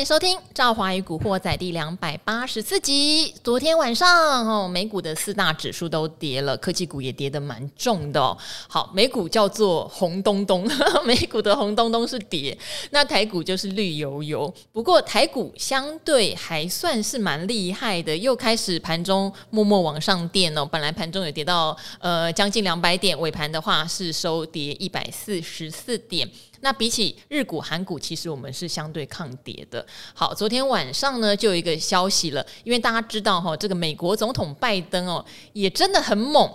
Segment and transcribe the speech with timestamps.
[0.00, 3.34] 迎收听《赵华与古惑仔》第两百八十四集。
[3.44, 4.08] 昨天晚上
[4.48, 8.34] 哦，美股的四大指数都跌了，科技股也跌得蛮重的。
[8.66, 10.66] 好，美股叫做红咚咚，
[11.04, 12.56] 美股的红咚咚是跌，
[12.92, 14.52] 那台股就是绿油油。
[14.72, 20.64] 不过台股相对还算是蛮厉害的，又开始盘中默默往上垫哦。
[20.64, 26.26] 本来盘中有跌到呃将近两百点，尾盘的话是收跌一百四十四点。
[26.62, 29.84] 那比起日股、韩股，其实我们是相对抗跌的。
[30.14, 36.50] 好，昨天晚上呢，就有一个消息了，因为大家知道哈，这个美国总统拜登哦，也真的很猛，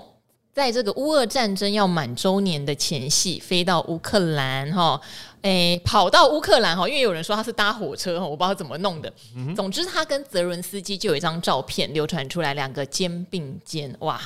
[0.54, 5.02] 在这个乌俄战争要满周年的前夕，飞到乌克兰哈，
[5.42, 9.12] 诶，跑到乌克兰哈，因为有人说他是搭火车哈，我不知道怎么弄的。
[9.36, 14.22] 嗯、总之，他跟泽伦斯基就有一张照片流传出来，两个肩并肩，哇，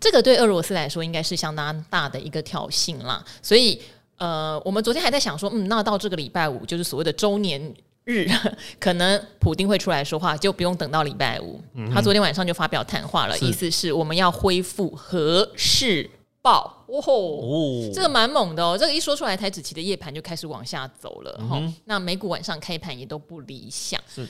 [0.00, 3.78] 这个对俄罗斯来说应该是相当大的一个挑衅啦，所以。
[4.18, 7.72] 呃，我们昨天还在想说，嗯，那到这个礼拜五就是所谓的周年
[8.04, 8.28] 日，
[8.80, 11.60] 可能普丁会出来说话，就不用等到礼拜五。
[11.74, 16.10] 嗯、他昨天晚上就发表谈话了，意思是我们要恢复核试
[16.42, 16.84] 爆。
[16.88, 18.76] 哦，哦这个蛮猛的哦。
[18.76, 21.32] 这个一说出来，台子期的夜盘就开始往下走了。
[21.48, 24.00] 哈、嗯，那美股晚上开盘也都不理想。
[24.12, 24.26] 是，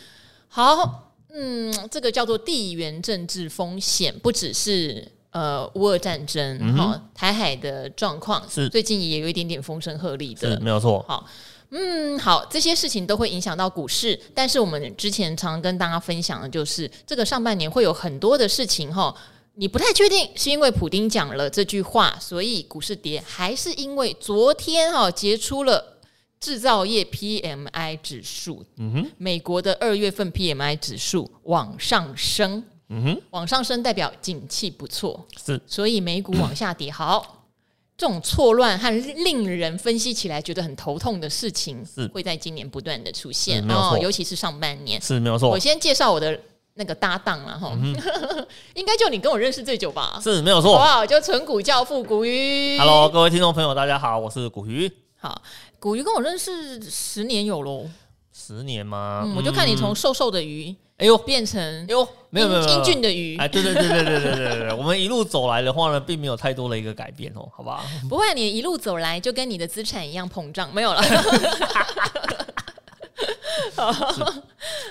[0.48, 5.12] 好，嗯，这个叫做地缘政治风险，不只是。
[5.30, 11.04] 呃，乌俄战争，哈、嗯，台海的状况是最近也有一点点风声鹤唳的，没有错。
[11.06, 11.26] 好，
[11.70, 19.14] 嗯，好，这些事情都会影响到股市，但是我们之前常跟大家分享的就是，这个上半年会有很多的事情，哈，
[19.56, 25.98] 你不太确定是因为普丁讲了这句话，所以股市跌，还是因为昨天哈结出了
[26.40, 32.64] 制造业 PMI 指数，嗯哼，美国的二月份 PMI 指数往上升。
[32.90, 36.90] 嗯哼，往上升代表景气不错，是，所以美股往下跌。
[36.90, 37.44] 好，
[37.96, 38.90] 这种错乱和
[39.24, 45.50] 令人分析起来觉得很头痛的事情，是会在今年不断的出现哦，尤其是上半年是没有错。
[45.50, 46.40] 我先介绍我的
[46.74, 47.94] 那个搭档了哈，嗯、
[48.74, 50.18] 应该就你跟我认识最久吧？
[50.22, 51.04] 是没有错，好不好？
[51.04, 52.78] 就纯股教父古鱼。
[52.78, 54.90] Hello，各位听众朋友，大家好，我是古鱼。
[55.18, 55.42] 好，
[55.78, 57.86] 古鱼跟我认识十年有喽，
[58.32, 59.24] 十年吗？
[59.26, 60.74] 嗯、我就看你从瘦瘦的鱼。
[60.98, 67.82] 哎呦，变成哎呦，没有没有英俊的鱼，哎，对对对对对对对对， 我们一路走来的话呢，并没有太多的一个改变哦，好不好？
[68.08, 71.00] 不会，你一路走来就跟你的资产一样膨胀，没有了。
[73.74, 73.92] 好，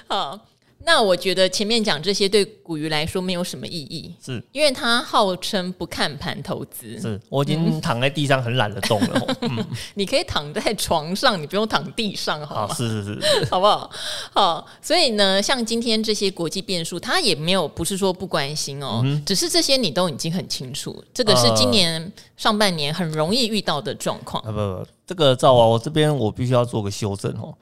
[0.07, 0.40] 好。
[0.88, 6.98] 那我觉得前面讲这些对古鱼来说没有什么意义，是因为他号称不看盘投资。
[7.02, 9.36] 是我已经躺在地上很懒得动了。
[9.42, 9.66] 嗯，
[9.96, 12.74] 你可以躺在床上，你不用躺地上，好吗？
[12.74, 13.92] 是是是， 好不好？
[14.31, 24.42] 好，所以呢，像今天这些国际变数，他也没有不是说不关心哦，嗯、只是这些你都已经很清楚，这个是今年上半年很容易遇到的状况。
[24.46, 27.53] 呃、不不不，这个赵啊，我这边我必须要做个修正哦。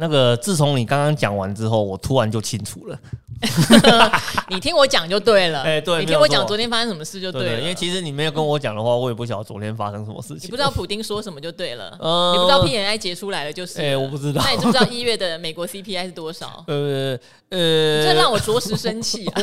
[0.00, 2.98] 那个，自从你刚刚讲完之后，我突然就清楚了。
[4.48, 5.62] 你听我讲就对了。
[5.62, 7.56] 哎，对，你听我讲昨天发生什么事就对了。
[7.56, 10.44] 对，因为其实你没有跟我讲的话，我也不晓得昨天发生什么事情。
[10.44, 11.96] 你不知道普丁说什么就对了。
[12.00, 13.80] 嗯，你不知道 P N I 结出来了就是。
[13.80, 14.42] 哎，我不知道。
[14.42, 16.64] 那你知不知道一月的美国 CPI 是多少？
[16.66, 17.18] 呃
[17.50, 19.42] 呃，这让我着实生气啊！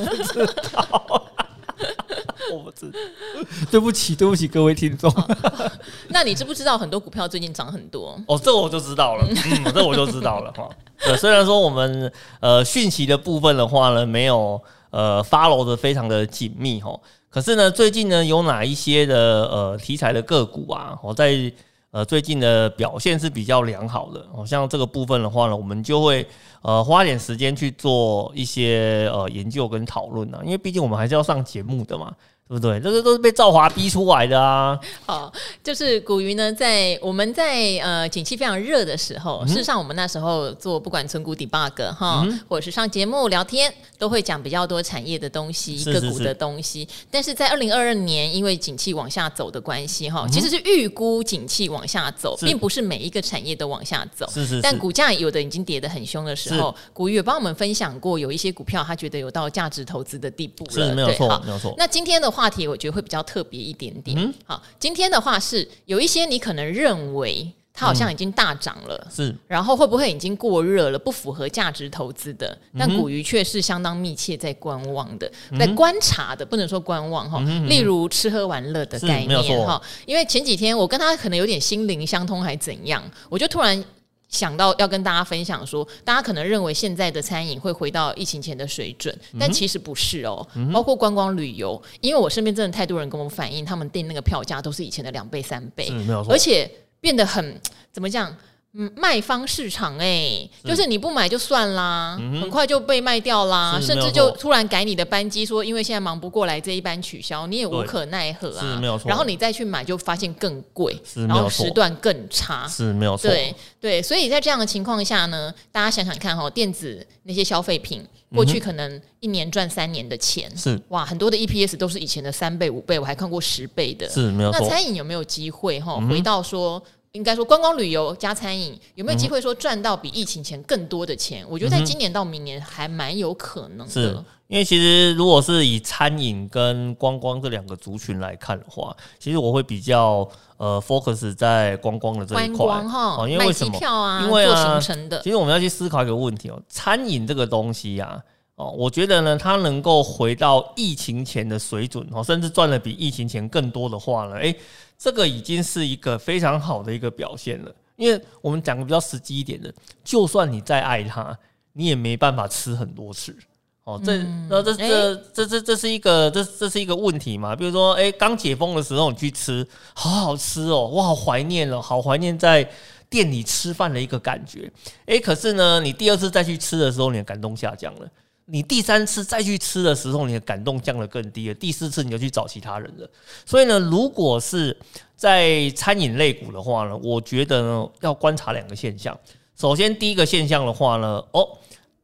[2.53, 2.99] 我不知道，
[3.71, 5.11] 对不起，对不起，各位听众。
[6.09, 8.19] 那你知不知道很多股票最近涨很多？
[8.27, 10.69] 哦，这我就知道了，嗯，这我就知道了哈。
[11.05, 16.97] 呃，虽然说我们呃讯息的部分的话呢，没有呃 follow 的非常的紧密哈，
[17.29, 21.51] 可是呢，最近呢有哪一些的呃题材的个股啊，我在
[21.91, 24.25] 呃最近的表现是比较良好的。
[24.35, 26.27] 好像这个部分的话呢，我们就会
[26.61, 32.13] 呃花点时间去做一些呃研究跟讨论啊，因为毕竟我们还是要上节目的嘛。
[32.49, 32.79] 对不对？
[32.79, 34.79] 这个都是被赵华逼出来的啊！
[35.05, 35.29] 好，
[35.61, 46.87] 就是古鱼呢，在我们在呃景气非常热的时候，嗯、事实上我们那时候做不管存股 debug 哈，嗯、或者是上节目聊天，都会讲比较多产业的东西、是是是个股的东西。
[47.11, 54.25] 但是在二零二二年，因为景气往下走的关系哈，嗯、其实是预估景气往下走，并不是每一个产业都往下走。
[54.29, 54.61] 是是是。
[54.61, 60.71] 但股价有的已经跌得很凶的时候，是古鱼有帮我们分享过，有一些股票他觉得有到价值投资的地步了。
[60.71, 61.73] 是没有错，没有错。
[61.77, 62.27] 那今天的。
[62.37, 64.15] 话题我觉得会比较特别一点点。
[64.15, 72.55] 嗯，好，今天的话是有一些你可能认为它好像已经大涨了，嗯、是，然后会不会已经过热了，不符合价值投资的？
[72.77, 77.41] 但古鱼却是相当密切在观望的，嗯、在观察的，不能说观望哈。
[77.47, 83.83] 嗯、例如吃喝玩乐的概念哈，因为前几天我跟他可能有点心灵相通，还怎样，我就突然。
[84.29, 90.45] 想到要跟大家分享说，大家可能认为现在的餐饮会回到疫情前的水准，但其实不是哦。
[90.73, 95.91] 包括观光旅游，因为我身边真的太多人跟我反映，他们订那个票价都是以前的两倍三倍，
[96.29, 96.69] 而且
[96.99, 97.59] 变得很
[97.91, 98.35] 怎么讲？
[98.73, 108.61] 嗯，卖方市场哎、欸，就是你不买就算啦，嗯、很快就被卖掉啦，甚至就突然改你的班机，说因为现在忙不过来，这一班取消，你也无可奈何啊。
[108.61, 109.09] 是没有错。
[109.09, 110.95] 然后你再去买，就发现更贵，
[111.27, 113.29] 然后时段更差，是没有错。
[113.29, 118.05] 对对，所以在这样的情况下呢，大家想想看哈、哦，电子那些消费品，
[118.35, 124.59] 过去可能一年赚三年的钱，是、嗯、哇，很多的 EPS 都是以前的三倍五倍，我还看过十倍的，是没有错。
[124.59, 126.07] 那餐饮有没有机会哈、哦？
[126.07, 126.79] 回到说。
[127.17, 131.43] 应该说，观光旅游加餐饮有没有机会说赚到比疫情前更多的钱？
[131.43, 133.91] 嗯、我觉得在今年到明年还蛮有可能的。
[133.91, 143.27] 是因为其实如果是以餐饮跟观光这两个族群来看的话，其实我会比较呃 focus 在观光的这一块哈。
[143.27, 143.77] 因为为什么？
[143.77, 145.19] 票啊，因为啊，做行程的。
[145.21, 148.21] 其实我们要去思考一个问题哦，餐饮这个东西啊，
[148.57, 154.53] 哦，我觉得呢，它能够回到疫情前的水准哦，甚至赚的比疫情前更多的话呢，诶。
[154.99, 159.71] 这个已经是一个非常好的一个表现了，因为我们讲个比较实际一点的，
[160.03, 161.37] 就算你再爱它，
[161.73, 163.37] 你也没办法吃很多次
[163.83, 164.01] 哦。
[164.03, 167.55] 这、嗯、这这这这这这是一个这这是一个问题嘛？
[167.55, 169.63] 比如说，哎，刚解封的时候你去吃，
[169.93, 172.67] 好好吃哦，我好怀念哦，好怀念在
[173.07, 174.67] 店里吃饭的一个感觉。
[175.05, 178.09] 哎，可是呢，你第二次再去吃的时候，你的感动下降了。
[178.49, 181.53] 你第三次再去吃的时候，你的感动降得更低了。
[181.55, 183.09] 第四次你就去找其他人了。
[183.45, 184.75] 所以呢，如果是
[185.17, 189.17] 在餐饮类股的话呢，我觉得呢要观察两个现象。
[189.59, 191.45] 首先，第一个现象的话呢，哦，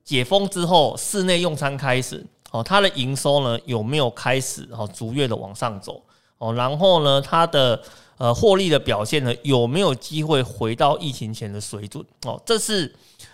[0.04, 6.04] 解封之后室内用餐开始，哦，它的营收呢有没有开始哦逐月的往上走？
[6.40, 7.82] 哦，然后呢，它的
[8.18, 12.04] 呃获利的表现呢有没有机会回到疫情前的水准？
[12.26, 12.94] 哦，这是。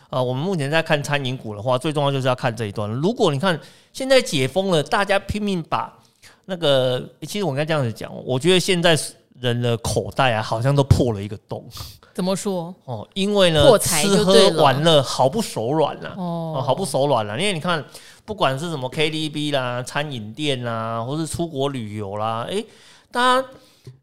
[0.10, 2.90] 啊，我们目前在看餐饮股的话，最重要就是要看这一段。
[2.90, 3.60] 如果你看
[3.94, 5.98] 现在解封了，大家拼命把
[6.46, 8.98] 那个，其实我应该这样子讲，我觉得现在
[9.40, 11.64] 人的口袋啊，好像都破了一个洞。
[12.14, 12.74] 怎么说？
[12.86, 17.40] 哦，因为呢，吃喝玩乐好不手软了，哦，好不手软了。
[17.40, 17.86] 因为你看，
[18.26, 22.66] 不管是什么 KTV 啦、餐饮店啦，或是出国旅游啦，诶，
[23.12, 23.48] 大家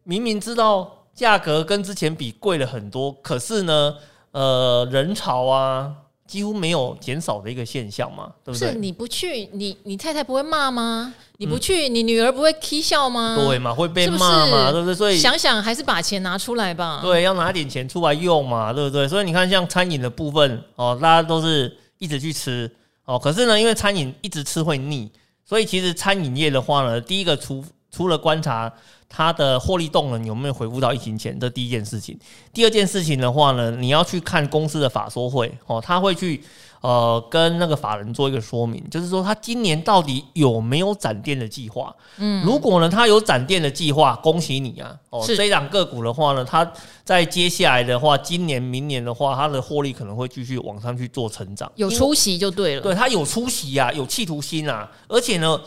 [0.04, 3.94] 明明知道价格跟之前比贵了很多，可是呢，
[4.32, 5.92] 呃，人潮啊，
[6.26, 8.72] 几乎没有减少的一个现象嘛，对不对？
[8.72, 11.14] 是你不去，你你太太不会骂吗？
[11.38, 13.36] 你不去，嗯、你女儿不会踢笑吗？
[13.36, 14.94] 对嘛，会被骂嘛，是是对不对？
[14.94, 17.00] 所以想想还是把钱拿出来吧。
[17.02, 19.06] 对，要拿点钱出来用嘛，对不对？
[19.08, 22.70] 所以你看，像餐饮的部分哦，大家都是一直去吃
[23.04, 25.10] 哦，可是呢，因为餐饮一直吃会腻，
[25.44, 28.72] 所以其实餐饮业的话呢，第一个除除了观察。
[29.16, 31.40] 它的获利动能有没有回复到疫情前？
[31.40, 32.18] 这第一件事情。
[32.52, 36.44] 第二件事情的话呢，你要去看公司的法说会哦，他会去
[36.82, 41.96] 呃跟那个法人做一个说明，就是说他今年到底有没有展店的计划。
[42.18, 44.94] 嗯，如果呢他有展店的计划，恭喜你啊！
[45.08, 46.70] 哦，是这一档个股的话呢，它
[47.02, 51.72] 在接下来的话，今年、明年的话，它的获利可能会继续往上去做成长。
[51.76, 55.58] 有出息就对了，对，它有出息啊，有企图心啊，而且呢，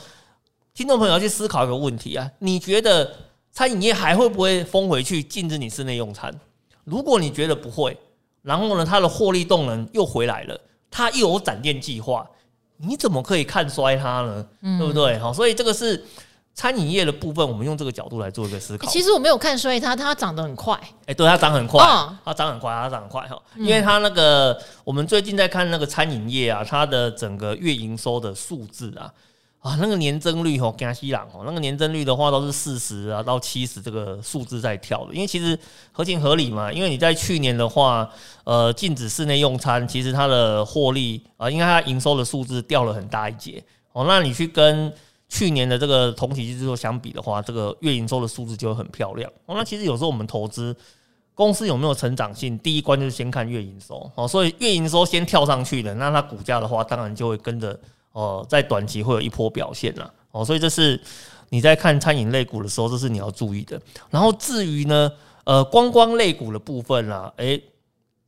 [0.75, 3.11] 听众朋友要去思考一个问题啊，你觉得？
[3.51, 6.33] 餐饮业还会不会封回去禁止你室内用餐？
[6.85, 7.97] 如果你觉得不会，
[8.41, 10.59] 然后呢，它的获利动能又回来了，
[10.89, 12.27] 它又有展店计划，
[12.77, 14.47] 你怎么可以看衰它呢？
[14.61, 15.19] 嗯、对不对？
[15.19, 16.03] 好，所以这个是
[16.53, 18.87] 餐饮业的部分，我们用这个角度来做一个思考。
[18.89, 20.79] 其实我没有看衰它，它涨得很快。
[21.05, 21.83] 哎，对，它涨很快，
[22.23, 29.13] 它涨很快，它涨很快哈，因为它那个我们最近在看那个餐饮业啊，它的整个月营收的数字啊。
[29.59, 35.59] 啊，那个年增率吼，加西朗哦，那个年增率的话都是四十啊到七十这个数字在跳的，因为其实
[35.91, 38.09] 合情合理嘛，因为你在去年的话，
[38.45, 43.61] 呃，禁止室内用餐，其实它的获利啊，因为它营收的数字掉了很大一截
[43.91, 44.93] 哦，那你去跟
[45.27, 49.55] 去年的这个同期之后相比的话，这个月营收的数字就会很漂亮哦。
[49.57, 50.73] 那其实有时候我们投资
[51.35, 57.77] 公司有没有成长性，第一关就是先看月营收哦，所以月营收先跳上去的，那它股价的话，当然就会跟着。
[58.19, 60.99] 哦，在短期会有一波表现啦，哦，所以这是
[61.49, 63.81] 你在看餐饮类股的时候，这是你要注意的。
[64.09, 65.11] 然后至于呢，
[65.45, 67.63] 呃，观光类股的部分啦，诶。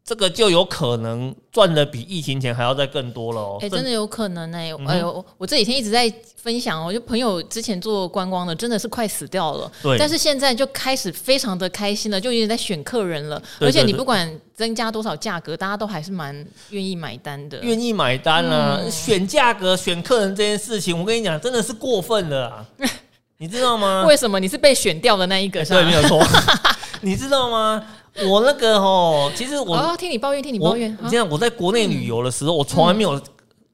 [0.03, 3.57] 这个就有可能赚的比疫情前还要再更多了哦！
[3.61, 4.73] 哎，真的有可能哎！
[4.87, 9.71] 哎呦，我这几天一直在分享哦，就朋友之前做观光的，真的是快死掉了。
[9.83, 13.41] 对，但是现在就开始非常的开心了，就有点在选客人了。
[13.59, 16.35] 而且你不管增加多少价格，大家都还是蛮
[16.71, 17.59] 愿意买单的。
[17.61, 18.81] 愿意买单啊！
[18.89, 22.65] 选价格、选客人这件事情，我跟你讲，真的是过分了啊！
[23.37, 24.03] 你知道吗？
[24.07, 25.63] 为什么你是被选掉的那一个？
[25.63, 26.21] 对，没有错。
[27.01, 27.83] 你知道吗？
[28.29, 30.91] 我那个哦，其实我、哦、听你抱怨，听你抱怨。
[31.01, 33.19] 你这样，我在国内旅游的时候，嗯、我从来没有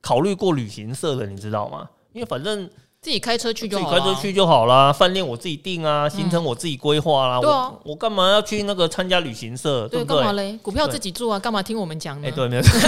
[0.01, 1.87] 考虑过旅行社的，你知道吗？
[2.13, 2.69] 因为反正
[3.01, 4.91] 自己开车去就好，自己开车去就好啦。
[4.93, 7.39] 饭店我自己订啊，行程我自己规划啦。
[7.41, 9.87] 对啊，我干嘛要去那个参加旅行社？
[9.87, 10.17] 对不对？
[10.17, 10.57] 干嘛嘞？
[10.61, 12.27] 股票自己做啊，干嘛听我们讲呢？
[12.27, 12.79] 哎，对，没有 错。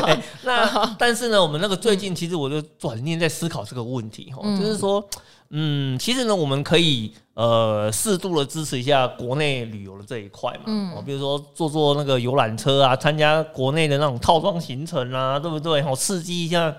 [0.44, 5.02] 那但是呢，我们那个最近其实我就转念在思考这个问题哈，就是说，
[5.50, 15.80] 嗯，其实呢，我们可以呃适度的支持一下国内旅游的这一块嘛，嗯，比如说坐坐那个游览车啊，参加国内的那种套装行程啊，对不对？
[15.82, 16.74] 好，刺激一下。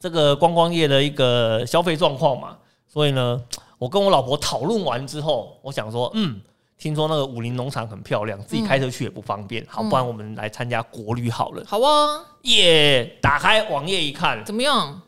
[0.00, 2.56] 这个观光业的一个消费状况嘛，
[2.86, 3.42] 所以呢，
[3.78, 6.40] 我跟我老婆讨论完之后，我想说，嗯，
[6.78, 11.64] 听说那个武陵农场很漂亮，自己开车去也不方便，嗯、好，不然我们来参加国旅好了。
[11.66, 13.18] 好啊，耶！
[13.20, 15.02] 打开网页一看，怎么样？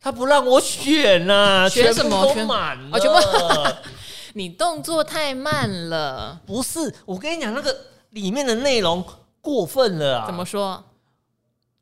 [0.00, 2.32] 他不让我选呐、啊，选什么？
[2.32, 3.18] 全满了，啊、全部
[4.34, 6.38] 你动作太慢了。
[6.46, 7.76] 不是，我跟你讲，那个
[8.10, 9.04] 里面的内容
[9.40, 10.26] 过分了啊！
[10.26, 10.84] 怎么说？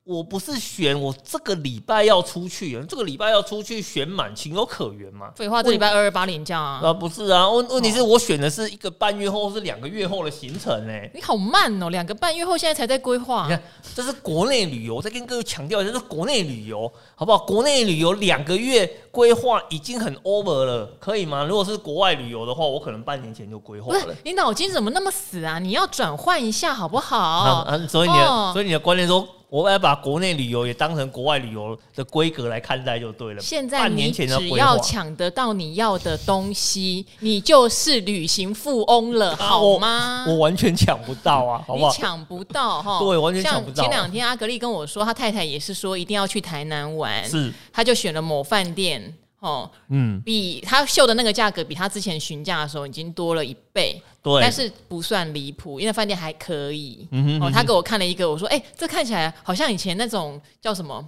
[0.06, 5.32] 我不是选我这个礼拜要出去，这个礼拜要出去选满，情有可原嘛？
[5.34, 6.80] 废话，这礼拜二二八连假啊？
[6.80, 11.10] 啊，不是啊，问问题是我选的是一个半月后，是两个月后的行程呢、欸。
[11.12, 13.48] 你好慢哦，两个半月后现在才在规划。
[13.48, 13.62] 你看，
[13.96, 17.38] 这是国内旅游，再跟各位强调一下，这是国内旅游，好不好？
[17.44, 21.42] 国内旅游两个月规划已经很 over 了，可以吗？
[21.42, 24.14] 如果是国外旅游的话，我可能半年前就规划了。
[24.22, 25.58] 你脑筋怎么那么死啊？
[25.58, 27.18] 你要转换一下好不好？
[27.18, 29.26] 啊，啊，所以你的，哦、所以你的观念说。
[29.48, 33.40] 我要把国内旅游也当成国外旅游的规格来看待就对了。
[33.40, 34.26] 现在你只
[34.56, 40.24] 要抢得到你要的东西，你就是旅行富翁了，好吗？
[40.26, 41.92] 我，我完全抢不到啊，好不好？
[41.92, 43.82] 你抢不到哈， 对，完全抢不到。
[43.82, 49.14] 前两天阿格力跟我说，他太太也是说一定要去台南玩，是，他就选了某饭店。
[49.46, 57.06] 哦，嗯，比他秀的那个价格，比他之前询价的时候已经多了一倍，对，但是不算离谱，因为饭店还可以。
[57.12, 61.06] 嗯哼，嗯哼，哦，他给我看了一个，我说，哎、欸，这看起来好像以前那种叫什么，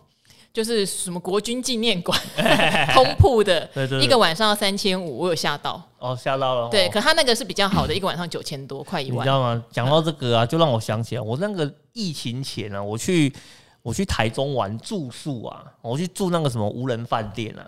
[0.52, 2.16] 就是什么国军纪念馆
[2.94, 5.82] 通铺的，对对对，一个晚上要三千五，我有吓到。
[5.98, 6.68] 哦，吓到了。
[6.68, 9.18] 对，可他那个是比较好的，一个晚上九千多，快一万。
[9.18, 9.64] 你知道吗？
[9.72, 13.32] 讲到这个啊，就让我想起来，我那个疫情前啊，我去
[13.82, 17.66] 我去台中玩住宿啊，我去住那个什么无人饭店啊。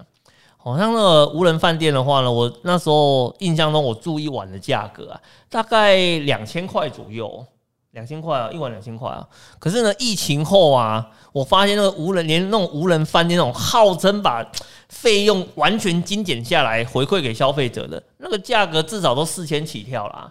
[0.63, 7.43] 好像那个无人饭店的话呢，我那时候印象中我住一晚的价格啊，大概两千块左右，
[7.93, 9.27] 两千块啊，一晚两千块啊。
[9.59, 14.47] 可是呢，疫情后啊，我发现那个无人连那种无人饭店那种号称把
[14.91, 20.31] 费用完全精简下来回馈给消费者的那个价格，至少都四千起跳啦。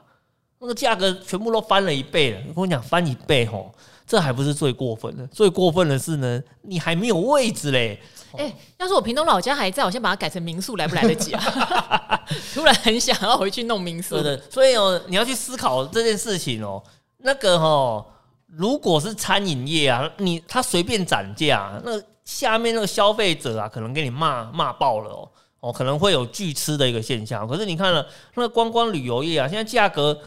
[0.59, 2.39] 那个价格全部都翻了一倍了。
[2.53, 3.74] 我跟你讲，翻一倍吼，
[4.05, 8.00] 这还不是最过分的，最过分的是呢，你还没有位置嘞。
[8.33, 12.21] 哎、欸，要是我屏东老家还在，我先把它改成民宿，来不来得及啊？
[12.53, 14.21] 突然很想要回去弄民宿。
[14.21, 16.81] 对，所以哦，你要去思考这件事情哦。
[17.19, 18.05] 那个哦，
[18.48, 21.91] 如果是餐饮业啊，你他随便涨价，那
[22.24, 25.29] 下面那个消费者啊，可能给你骂骂爆了哦
[25.62, 27.48] 哦，可能会有拒吃的一个现象。
[27.48, 28.05] 可是你看了
[28.36, 30.17] 那个观光旅游业啊，现在价格。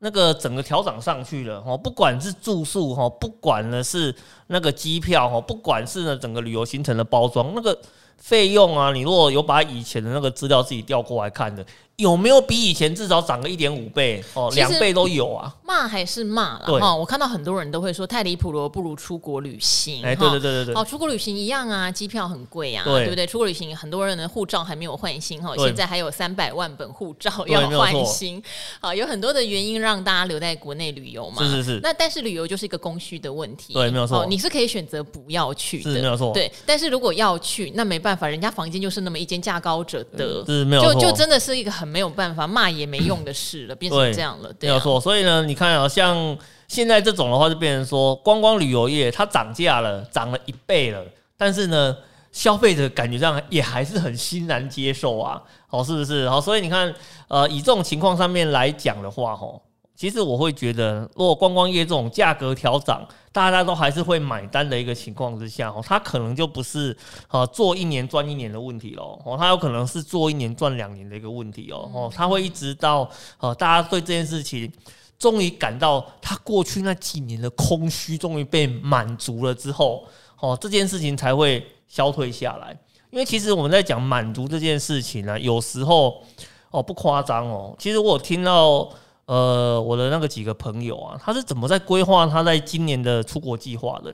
[0.00, 4.14] 那个整个调整上去了哈，不管是住宿哈，不管呢是
[4.48, 7.78] 那个机票哈，不管是呢整个旅游行程的包装，那个
[8.16, 11.64] 费用啊，你如果有把以前的那个资料自己调过来看的。
[12.00, 14.50] 有没有比以前至少涨个一点五倍哦？
[14.54, 15.54] 两倍都有啊！
[15.62, 16.94] 骂还是骂了哈！
[16.94, 20.02] 我看到很多人都会说太离谱了，不如出国旅行。
[20.04, 20.74] 哎，对对对对对。
[20.74, 23.26] 好，出国旅行一样啊，机票很贵啊，对不对？
[23.26, 28.42] 出国旅行很多人的护照还没有换新哈，现在还有三百万本护照要换新。
[28.80, 31.42] 好，有很多的原因让大家留在国内旅游嘛。
[31.42, 31.80] 是是是。
[31.82, 33.74] 那但是旅游就是一个供需的问题。
[33.74, 34.24] 对，没有错。
[34.26, 36.32] 你是可以选择不要去的，没有错。
[36.32, 40.44] 对，但是如果要去，那没办法，人家房间就是那么一间，价高者得。
[40.46, 40.94] 是没有错。
[40.94, 42.70] 就就真的是一个很没有办法骂。
[42.70, 45.00] 也没用的事了，变成这样了，对，没有错。
[45.00, 51.04] 所以呢，你看啊，像现在这种的话，就变成说，观光旅游业它涨价了，涨了一倍了，
[51.36, 51.96] 但是呢，
[52.30, 56.30] 消费者感觉上也还是很欣然接受啊，好，是不是？
[56.30, 56.94] 好，所以你看，
[57.26, 59.60] 呃，以这种情况上面来讲的话，吼。
[60.00, 66.96] 其实我会觉得，如果观光业这种价格调涨，大家都还是会买单的一个情况之下，哦，它可能就不是
[67.28, 73.06] 呃做一年赚一年的问题喽，哦，它有可能是做一年赚两年的一个问题哦，哦，它会一直到
[73.40, 74.72] 呃大家对这件事情
[75.18, 80.06] 终于感到它过去那几年的空虚终于被满足了之后，
[80.40, 82.74] 哦，这件事情才会消退下来。
[83.10, 86.22] 因为其实我们在讲满足这件事情呢，有时候
[86.70, 88.90] 哦不夸张哦，其实我有听到。
[89.30, 94.12] 呃，我的那个几个朋友啊，他是怎么在规划他在今年的出国计划的？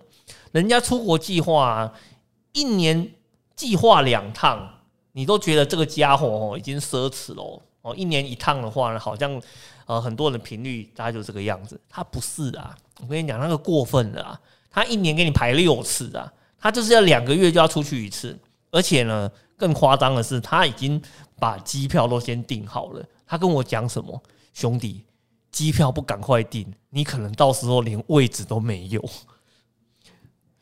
[0.53, 1.91] 人家出国计划，
[2.53, 3.15] 一年
[3.55, 4.69] 计划两趟，
[5.13, 7.95] 你都觉得这个家伙哦已经奢侈了哦。
[7.97, 9.41] 一年一趟的话呢，好像
[9.87, 11.81] 呃很多人的频率大概就这个样子。
[11.89, 14.39] 他不是啊，我跟你讲那个过分的啊，
[14.71, 16.31] 他一年给你排六次啊，
[16.61, 18.39] 他就是要两个月就要出去一次，
[18.71, 21.01] 而且呢更夸张的是，他已经
[21.41, 23.03] 把机票都先订好了。
[23.27, 24.23] 他跟我讲什么？
[24.57, 25.05] 兄弟，
[25.53, 29.05] 机票不赶快订，你可能到时候连位置都没有。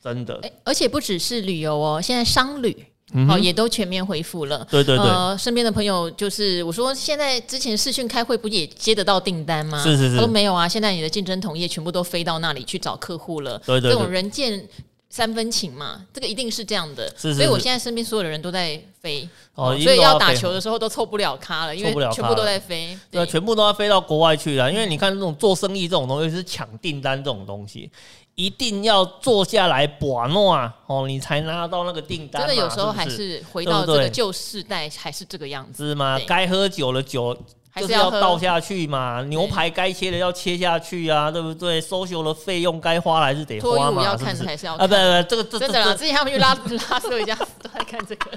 [0.03, 2.87] 真的，而且不只是旅游哦，现在商旅。
[3.29, 4.67] 好，也都全面恢复了。
[4.69, 9.81] 对对对，呃，身边的朋友就是我说，现在之前视讯开会不也接得到订单吗？
[9.85, 10.67] 是是是，都没有啊。
[10.67, 13.57] 现在你的竞争同业全部都飞到那里去找客户了。
[13.61, 14.69] 对对，这种人见
[15.15, 17.09] 三分情嘛，这个一定是这样的。
[17.17, 22.99] 是是，所以我现在身边所有的人都在飞，哦，所以要打球的时候都凑不了咖了，因为全部都在飞。
[23.13, 24.69] 对，全部都要飞到国外去了。
[24.73, 27.89] 因为你看这种做生意这种东西是抢订单这种东西。
[28.35, 32.43] 一定要坐下来把诺啊，哦，你才拿到那个订单。
[32.45, 36.19] 真的有时候还是回到这个旧世代，还是这个样子是吗？
[36.27, 37.39] 该喝酒的酒
[37.81, 44.87] 就是要倒下去嘛，牛排该切的要切下去啊，对不对？social 的费用该花还是得花嘛，要看还是要啊？
[44.87, 44.95] 不不，
[45.29, 46.55] 这个这真的，之前他们去拉
[46.91, 48.31] 拉斯维加斯都在看这个。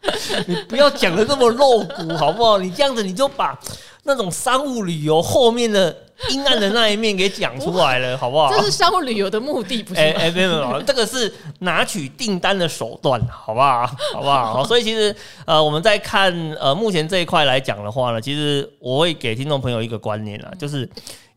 [0.46, 2.58] 你不要讲的这么露骨好不好？
[2.58, 3.58] 你这样子你就把
[4.04, 5.94] 那种商务旅游后面的。
[6.30, 8.50] 阴暗的那一面给讲出来了，好不好？
[8.50, 10.00] 这是商务旅游的目的，不是？
[10.00, 13.86] 哎哎，没有没有，这个是拿取订单的手段，好不好？
[14.12, 14.64] 好不好？
[14.64, 15.14] 所以其实
[15.46, 20.88] 呃，我们在看呃，目前这一块来讲的话呢，其实我会给听众朋友一个观念啊，就是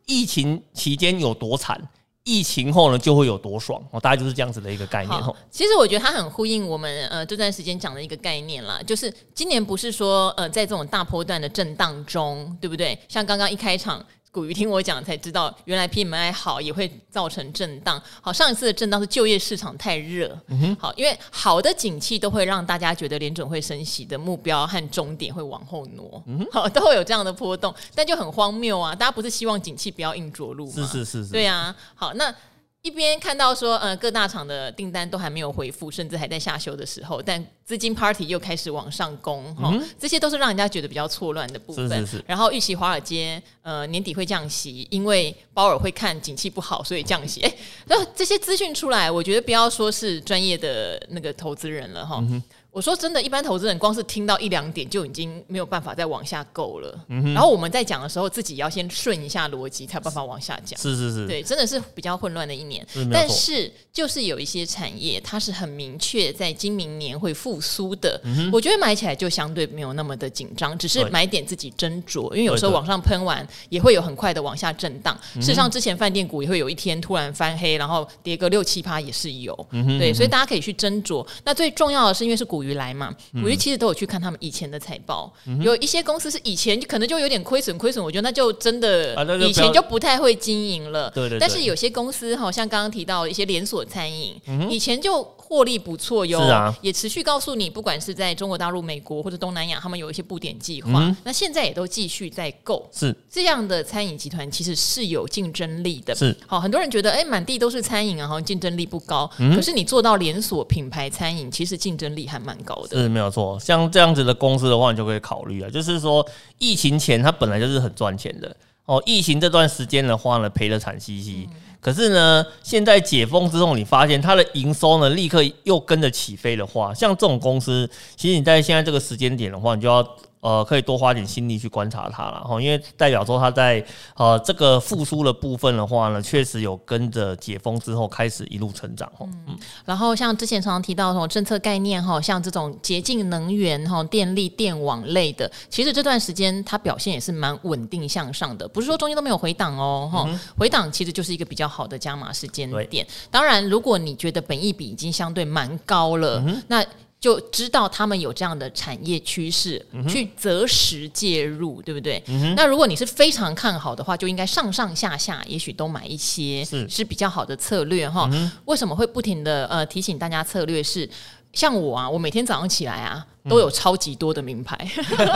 [0.08, 1.80] 疫情期间有多惨，
[2.24, 5.36] 疫情后呢就会有多爽，哦，大概就是这样子的一个概念哦。
[5.52, 12.98] 其实我觉得它很呼应我们呃这段时间讲的一个概念啦，就是今年不是说呃在这种大波段的震荡中，对不对？
[13.08, 14.04] 像刚刚一开场。
[14.32, 18.02] 古鱼听我讲才知道，原来 PMI 好也会造成震荡。
[18.22, 20.40] 好，上一次的震荡是就业市场太热。
[20.48, 26.24] 嗯哼，好，因为好的景气都会让大家觉得联准会升息的目标和终点会往后挪。
[26.28, 28.96] 嗯哼，好，都会有这样的波动，但就很荒谬啊！
[28.96, 30.74] 大家不是希望景气不要硬着陆吗？
[30.74, 31.76] 是是是是，对啊。
[31.94, 32.34] 好，那。
[32.82, 41.88] 一边看到说，呃，各大厂的订单都还没有回复，甚至还在下修的时候，但资金 party 又开始往上攻，哈、嗯，这些都是让人家觉得比较错乱的部分。
[41.88, 42.24] 是是是。
[42.26, 47.42] 然后预期华尔街，呃，年底会降息，因为鲍尔会看景气不好，所以降息。
[47.42, 52.18] 哎，然后这些资讯出来，我觉得不要说是专业的那个投资人了，哈。
[52.22, 57.06] 嗯我说真的，一般投资人光是听到一两点就已经没有办法再往下够了。
[57.10, 57.34] 嗯。
[57.34, 60.80] 然后我们在讲的时候，自己要先顺一下逻辑，才有办法往下讲。
[60.80, 61.28] 是是是。
[61.28, 62.86] 对，真的是比较混乱的一年。
[62.94, 68.20] 是但是就是有一些产业，它是很明确在今明年会复苏的。
[68.24, 68.50] 嗯。
[68.54, 72.34] 我觉得买起来就相对没有那么的紧张，只是买点自己斟酌。
[72.34, 75.20] 因为有时候往上喷完，也会有很快的往下震荡。
[75.36, 79.68] 事实上，之前饭店股也会有一天突然翻黑，然后跌个六七趴也是有。
[79.72, 80.00] 嗯。
[80.00, 81.28] 对，所以大家可以去斟酌。
[81.44, 83.14] 那最重要的是，因为是股鱼来嘛。
[83.44, 89.16] 我其实都有去看他们以前的财报，嗯、有一些公司是以前可能就有点亏损，亏损，我觉得那就真的
[89.48, 91.10] 以前就不太会经营了。
[91.12, 91.40] 对对。
[91.40, 102.90] 但是有些公司好像刚刚提到一些连锁餐饮，嗯、以前就获利不错哟，是啊、也持续告诉你，不管是在中国大陆、美国或者东南亚，他们有一些布点计划，嗯、那现在也都继续在购。
[102.94, 106.16] 是这样的餐饮集团其实是有竞争力的。
[106.16, 109.30] 是好，很多人觉得哎，满地都是餐饮啊，好像竞争力不高。
[109.40, 112.98] 嗯、可是你做到连锁品牌餐饮，其实竞争力还蛮高的。
[112.98, 113.60] 是没有错。
[113.60, 115.70] 像这样子的公司的话，你就可以考虑了。
[115.70, 116.26] 就是说，
[116.60, 119.04] 疫情前它本来就是很赚钱的哦。
[119.06, 121.50] 疫情这段时间的话呢，赔得惨兮兮。
[121.82, 130.08] 可是呢，现在解封之后，你发现它的营收呢，立刻又跟着起飞的话，像这种公司，其实你在现在这个时间点的话，你就要。
[130.42, 133.84] 呃，可以多花点心力去观察它了哈，因为代表说它在
[134.16, 139.26] 呃这个复苏的部分的话呢，确实有跟着解封之后开始一路成长哈。
[139.48, 153.06] 嗯，然后像之前常常提到什么政策概念哈，像这种洁净能源哈、电力电网类的，其实这段时间它表现也是蛮稳定向上的，不是说中间都没有回档哦哈，嗯、回档其实就是一个比较好的加码时间点。
[153.06, 156.84] 对当然，如果你觉得本益比已经相对蛮高了，嗯、那
[157.22, 162.22] 就知道他们有这样的产业趋势，嗯、去择时介入，对不对？
[162.28, 168.28] 嗯、那如果你是非常看好的话，就应该上上下下，也许都买一些，是是比较好的策略哈。
[168.34, 171.08] 嗯、为什么会不停的呃提醒大家策略是？
[171.54, 175.30] 像我啊，我每天早上起来啊，都有超级多的名牌，嗯、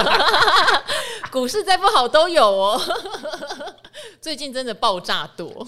[1.30, 2.82] 股市再不好都有哦。
[4.22, 5.68] 最近真的爆炸多。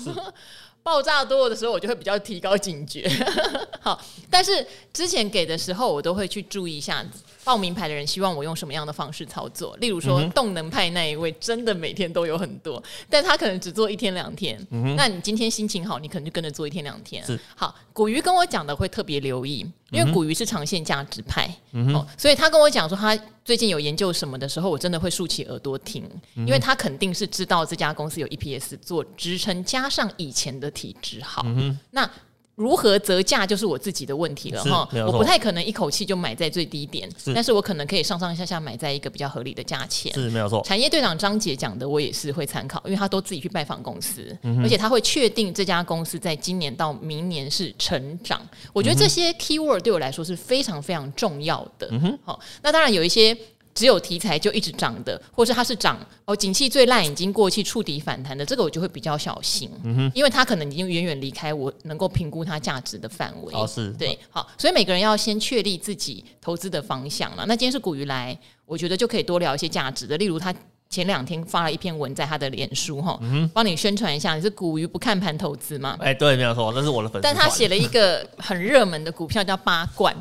[0.88, 3.06] 爆炸多的时候，我就会比较提高警觉。
[3.82, 7.06] 好，但是之前给的时候，我都会去注意一下。
[7.48, 9.74] 报名牌的人希望我用什么样的方式操作？
[9.78, 14.60] 例如说，动能派那一位真的每天都有很多，但他可能只做一天两天。
[14.70, 17.24] 嗯、那你今天心情好，你可能就跟着做一天两天。
[17.56, 26.04] 好，古鱼跟我讲的会特别留意，因为古鱼是长线价值派，嗯、哦，所以他跟我讲说他最近有研究什么的时候，我真的会竖起耳朵听，
[26.36, 31.44] 因为他肯定是知道这家公司有 EPS 做支撑，加上以前的体质好。
[31.46, 32.10] 嗯、那
[32.58, 40.60] 如何折价就是我自己的问题了哈，我不太可能一口气就买在最低点，是但是我可能可以上上下下买在一个比较合理的价钱，是没有错。
[40.64, 48.42] 产业队长张杰讲的，我也是会参考，因为他都自己去拜访公司，嗯、而且他会确定这家公司在今年到明年是成长。
[48.74, 51.88] 我觉得这些 keyword 对我来说是非常非常重要的。
[52.26, 53.38] 好，那当然有一些。
[53.78, 59.70] 只有题材就一直涨的，或者它是涨哦，景气最烂已经过去，触底反弹的，这个我就会比较小心，
[60.16, 63.54] 因为它可能已经远远离开我能够评估它价值的范围。
[63.54, 67.46] 哦，是对，好，所以每个人要先确立自己投资的方向了。
[67.48, 68.36] 那今天是股鱼来，
[68.66, 70.52] 我觉得就可以多聊一些价值的，例如他。
[70.90, 73.20] 前两天发了一篇文在他的脸书哈，
[73.54, 74.36] 帮你宣传一下。
[74.36, 75.98] 你是股鱼不看盘投资吗？
[76.00, 77.24] 哎，对，没有错，那是我的粉丝。
[77.24, 80.16] 但他写了一个很热门的股票叫八冠，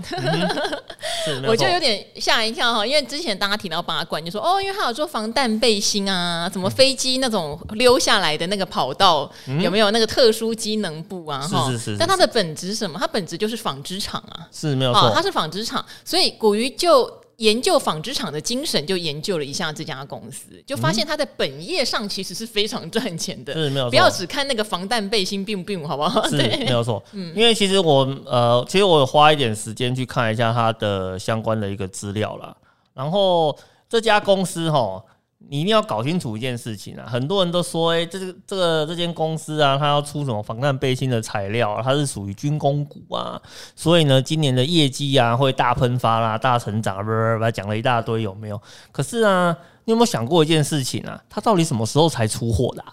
[1.46, 11.40] 我就有点吓一跳哈，因为之前大家提到八冠，就说哦，因为他有做防弹背心啊，什么飞机那种溜下来的那个跑道，有没有那个特殊机能布啊？
[11.40, 11.96] 哈，是是是。
[11.96, 12.98] 但它的本质是什么？
[12.98, 17.08] 它本质就是纺织厂啊，是没有错，它是纺织厂，所以股鱼就。
[17.36, 23.52] 研究纺织厂的精神，就研究了一下这家公司，就发现它在本业上其实是非常赚钱的。
[23.52, 26.26] 是没有错，不要只看那个防弹背心并不并好不好？
[26.28, 27.02] 是没有错。
[27.12, 32.56] 嗯，因为其实我呃，其实我花一点时间去看一下它的相关的一个资料啦。
[32.94, 33.56] 然后
[33.88, 35.02] 这家公司哈。
[35.48, 37.06] 你一定要搞清楚一件事情啊！
[37.08, 43.40] 很多人都说，哎、这个这个这间公司啊，它要出什么防弹背心的材料，它是属于军工股啊，
[43.74, 48.60] 所以呢，今年的业绩啊会大喷发啦、大成长，不是不是，讲了一大堆，有没有？
[48.90, 51.22] 可是啊，你有没有想过一件事情啊？
[51.28, 52.84] 它到底什么时候才出货的？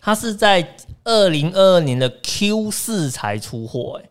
[0.00, 4.08] 它是在二零二二年的 Q 四才出货，哎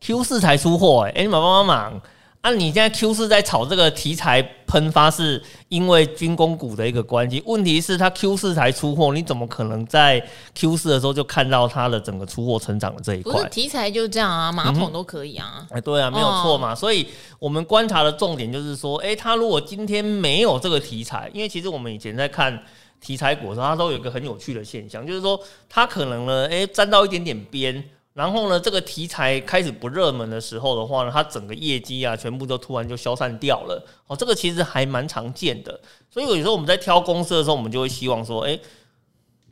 [0.00, 2.00] ，Q 四才出货，哎，哎，你们帮帮忙。
[2.40, 7.42] 那、啊、你现在 Q 四在炒这个题材喷发，是因为军工股的一个关系。
[7.44, 10.24] 问题是它 Q 四才出货，你怎么可能在
[10.54, 13.32] Q 四的时候就看到它的整个出货成长的这一块？
[13.32, 15.66] 不是题材就这样啊，马桶都可以啊。
[15.70, 16.72] 哎、嗯，对啊，没有错嘛。
[16.72, 17.06] 哦、所以
[17.38, 22.62] 我们观察的重点就是说，哎，它如果今天没有这个题材，因为其实我们以前在看
[23.00, 27.84] 题材股的时候，它都有一个很有趣的现象，就是说它可能呢，哎，沾到一点点边。
[28.18, 33.80] 然后呢，这个题材开始不热门的时候的话呢，它整个业绩啊，全部都突然就消散掉了。
[34.08, 35.80] 哦，这个其实还蛮常见的。
[36.10, 38.60] 所以有时候我们在挑公司的时候，我们就会希望说，诶，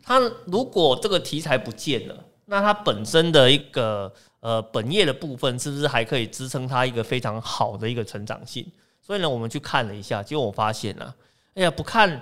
[0.03, 8.67] 它如果这个题材不见了，那它本身的一个呃本业的部分，是不是还可以支撑它一个非常好的一个成长性？
[9.01, 11.15] 所以呢，我们去看了一下，结果我发现啊，
[11.55, 12.21] 哎呀，不看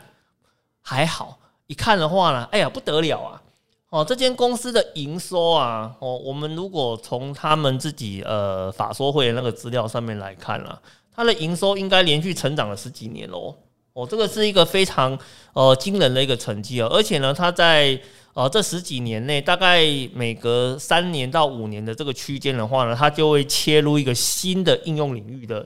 [0.83, 3.41] 还好，一看的话呢，哎呀，不得了啊！
[3.95, 10.77] 哦，这间公司的营收啊，哦，我们如果从他们自己呃法说会的那个资料上面来看啊，
[11.15, 13.55] 它的营收应该连续成长了十几年喽。
[13.93, 15.17] 哦，这个是一个非常
[15.53, 17.97] 呃惊人的一个成绩啊，而且呢，它在
[18.33, 25.65] 呃这十几年内，大概每隔三年到五年的这个区间的话呢，它就会切入一个新的应用领域的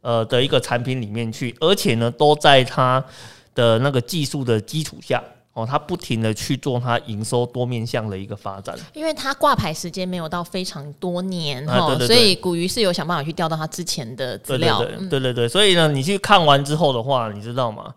[0.00, 3.04] 呃的一个产品里面去，而且呢，都在它
[3.52, 5.20] 的那个技术的基础下。
[5.54, 14.78] 哦，他不停的去做他营收多面向的一个发展，因为他挂牌时间没有到非常多年哈，所以古鱼是有想办法去调到他之前的资料。
[14.78, 17.94] 对对对，对对对，所以呢，你去看完之后的话，你知道吗？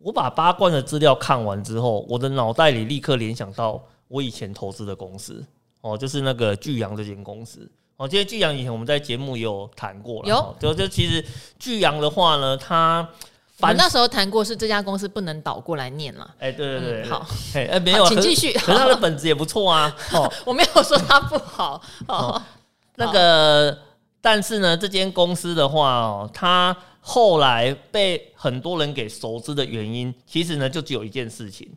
[0.00, 5.44] 我把八冠的资料看完之后，我的脑袋里立刻联想到我以前投资的公司。
[5.82, 7.70] 哦，就是那个巨阳这间公司。
[7.96, 11.24] 哦，其实巨阳以前我们在节目也有谈过了，有，就就其实
[11.60, 13.08] 巨阳的话呢，它。
[13.62, 16.34] 我们那时候谈过，是这家公司不能倒过来念了。
[16.38, 18.52] 哎，对对对，好， 哎，没有，请继续。
[18.54, 19.94] 可是他的本子也不错啊。
[20.12, 21.80] 哦， 我没有说他不好。
[22.08, 22.42] 哦，
[22.96, 23.78] 那个，
[24.20, 31.68] 但是呢，这间公司的话哦，它后来被很多人给熟知的原因，其实呢，就只有一件事情，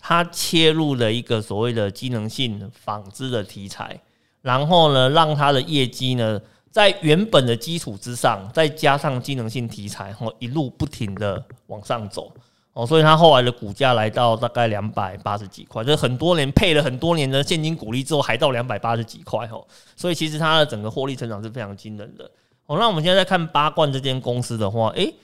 [0.00, 4.00] 它切入了一个所谓的机能性纺织的题材，
[4.40, 6.40] 然后呢，让它的业绩呢。
[6.74, 12.32] 在原本的基础之上，再加上机能性题材，哦，一路不停的往上走，
[12.72, 22.28] 哦，所以它后来的股价来到大概两百八十几块，就是很多年配了很多年的现金股利之后，还到两百八十几块，哦，所以其实它的整个获利成长是非常惊人的。
[22.66, 25.14] 哦，那我们现在在看八冠这间公司的话，诶。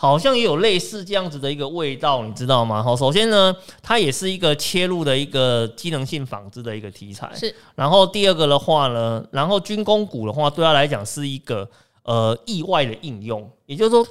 [0.00, 2.82] 好像也有类似这样子的一个味道，你知道吗？
[2.82, 7.30] 好，首先呢，它也是一个切入的一个机能性纺织的一个题材。
[7.34, 7.54] 是。
[7.74, 11.68] 然后第二个的话呢，然后军工股的话，对它来讲是一个
[12.02, 14.06] 呃意外的应用，也就是说，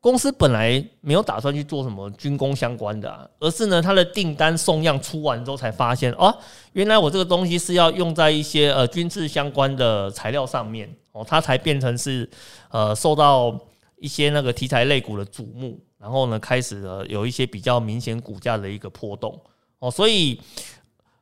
[0.00, 6.32] 公司本来没有打算去做什么军工相关的啊，而是呢，它的订单送样出完之后才发现，哦，
[6.74, 12.30] 原来我这个东西是要用在一些呃军事相关的材料上面哦，它才变成是
[12.70, 13.58] 呃受到。
[14.02, 19.40] 一些那个题材类股的瞩目，然后呢，开始了有一些比较明显股价的一个波动
[19.78, 20.40] 哦，所以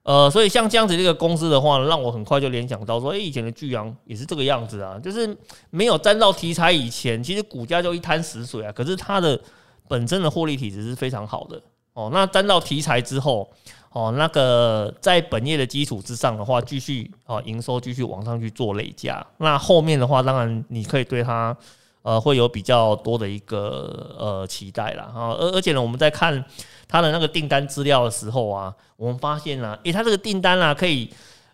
[0.03, 5.37] 呃，所以像这样子这个公司的话，让我很快就联想到说，哎、以前的巨阳也是这个样子啊，就是
[5.69, 8.73] 没有沾到题材以前，其实股价就一滩死水啊。
[8.73, 9.39] 可是它的
[9.87, 11.63] 本身的获利体质是非常好的
[11.93, 12.09] 哦。
[12.13, 13.47] 那沾到题材之后，
[13.93, 19.25] 哦，那个在本业的基础之上的话，继续哦营收继续往上去做累加。
[19.37, 21.55] 那后面的话，当然你可以对它
[22.03, 25.05] 呃会有比较多的一个呃期待啦。
[25.15, 25.33] 啊。
[25.39, 26.45] 而而且呢，我们在看。
[26.93, 31.09] 他的那个订单资料的时候啊，我们发现啊，诶、欸，他这个订单啊，可以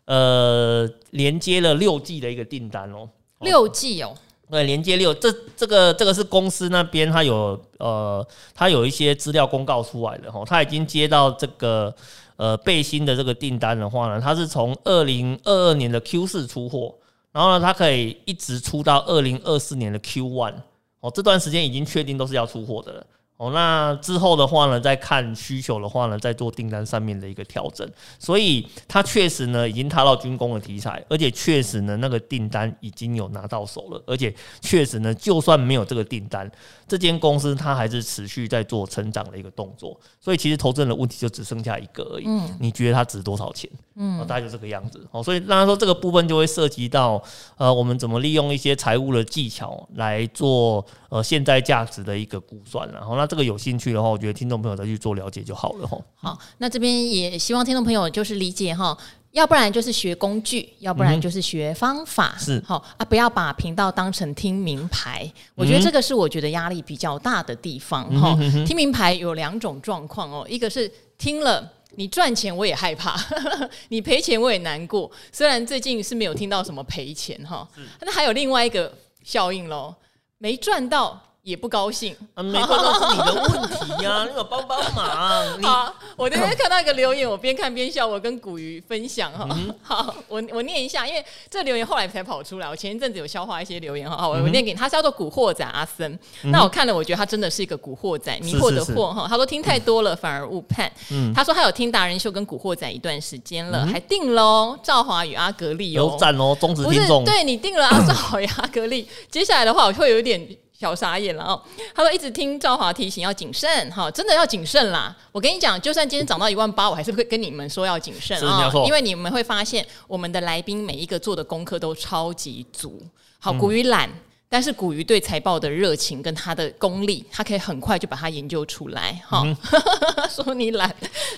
[0.06, 3.06] 呃连接了六季的一个订单哦，
[3.40, 4.16] 六季哦，
[4.50, 11.94] 对，连接六，这这个这个是公司那边他有呃，他有一些资料公告出来的哈，他已经接到这个
[12.38, 16.94] 呃背心的这个订单的话呢，他是从二零二二年的 Q 四出货，
[17.37, 20.55] 然后呢，它可以一直出到二零二四年的 Q one，
[21.01, 23.07] 哦，这段时间已经确定都是要出货的了。
[23.38, 27.87] 哦，那之后的话呢，再看需求的话呢，再做订单上面的一个调整。
[28.18, 36.51] 所以它确实呢，已经踏到军工的题材，而且确实呢，那个订单已经有拿到手了，而且确实呢，就算没有这个订单，
[36.88, 40.01] 这间公司它还是持续在做成长的一个动作。
[40.18, 42.25] 所以其实投资人的问题就只剩下一个而已。
[42.27, 43.70] 嗯，你觉得它值多少钱？
[43.96, 45.07] 嗯，大概就这个样子。
[45.11, 47.22] 哦，所以当然说这个部分就会涉及到
[47.59, 53.25] 呃，我们怎么利用一些财务的技巧来做呃现在价值的一个估算，然后那。
[53.26, 55.98] 这个有兴趣的话，我觉得听众朋友再去做了解就好了哈。
[56.14, 58.96] 好，那这边也希望听众朋友就是理解哈，
[59.32, 65.30] 要不然就是学工具，要不然就是学方法，是好啊，不要把频道当成听名牌。
[65.54, 68.36] 我觉得这个是我觉得压力比较大的地方哈。
[68.64, 73.18] 听名牌有两种状况哦，一个是听了你赚钱我也害怕，
[73.88, 75.10] 你赔钱我也难过。
[75.32, 77.66] 虽然最近是没有听到什么赔钱哈，
[78.00, 79.94] 那还有另外一个效应喽，
[80.38, 81.22] 没赚到。
[81.46, 85.62] 也不高兴，啊，没关系，是你的问题呀，啊，你有帮帮忙。
[85.62, 89.46] 好，我那天看到一个留言，我边看边笑，我跟古鱼分享哈。
[89.52, 94.16] 嗯、 好，我我念一下，因为这留言后来才跑出来，我前一阵子有消化一些留言哈。
[94.16, 96.12] 好，我念给你，他叫做古惑仔阿森。
[96.42, 99.26] 嗯、那我看了，我觉得他真的是一个古惑仔，迷惑的惑哈。
[99.28, 100.90] 他说听太多了，反而误判。
[101.12, 107.24] 嗯，他说他有听达人秀跟古惑仔一段时间了，嗯、还定喽赵华与阿格力哦，赞哦，忠实听众。
[107.24, 110.44] 对你定了阿赵华与阿格力，接下来的话我会有一点。
[110.78, 111.62] 小傻眼了哦，
[111.94, 115.16] 他说一直听赵华提醒要谨慎哈，真的要谨慎啦。
[115.32, 123.02] 我跟你讲，就算今天涨到一万八，我还是会跟你们说要谨慎啊，因为你们会发现我们的来宾每一个做的功课都超级足。
[123.38, 124.10] 好，古语懒。
[124.48, 129.20] 但是古鱼对财报的热情跟他的功力，他可以很快就把它研究出来。
[129.26, 129.56] 哈、嗯，
[130.30, 130.88] 说你懒，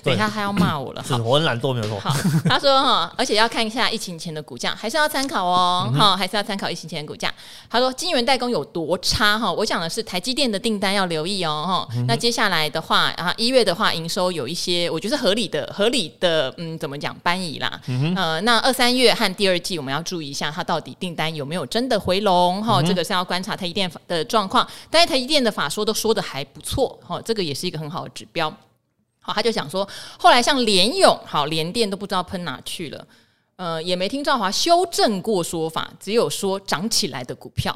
[0.03, 1.03] 等一下他要骂我了。
[1.03, 1.99] 是，我很懒惰，没有错。
[1.99, 5.91] 好，他说哈，而且要看一下疫情前的股价，还是要参考哦。
[5.97, 7.33] 哈、嗯，还是要参考疫情前的股价。
[7.71, 9.39] 他说金元代工有多差？
[9.39, 11.65] 哈，我讲的是台积电的订单要留意哦。
[11.67, 17.81] 哈、嗯，那接下来的话，啊，一月的话营收有一些，我觉得合理的，合理的，嗯，怎么讲，搬移啦。
[17.87, 22.63] 嗯，呃，那二三月和第二季我们要注意一下，它到底订单有没有真的回笼？
[22.63, 23.09] 哈、这个。
[23.09, 28.55] 是要观察台积电的状况，但是台积电的法说都说的还不错，哈，这个也是一个很好的指标。
[29.19, 33.07] 好，他就想说，后来像联永，好，联电都不知道喷哪去了，
[33.57, 37.75] 呃，也没听赵华修正过说法，只有说涨起来的股票。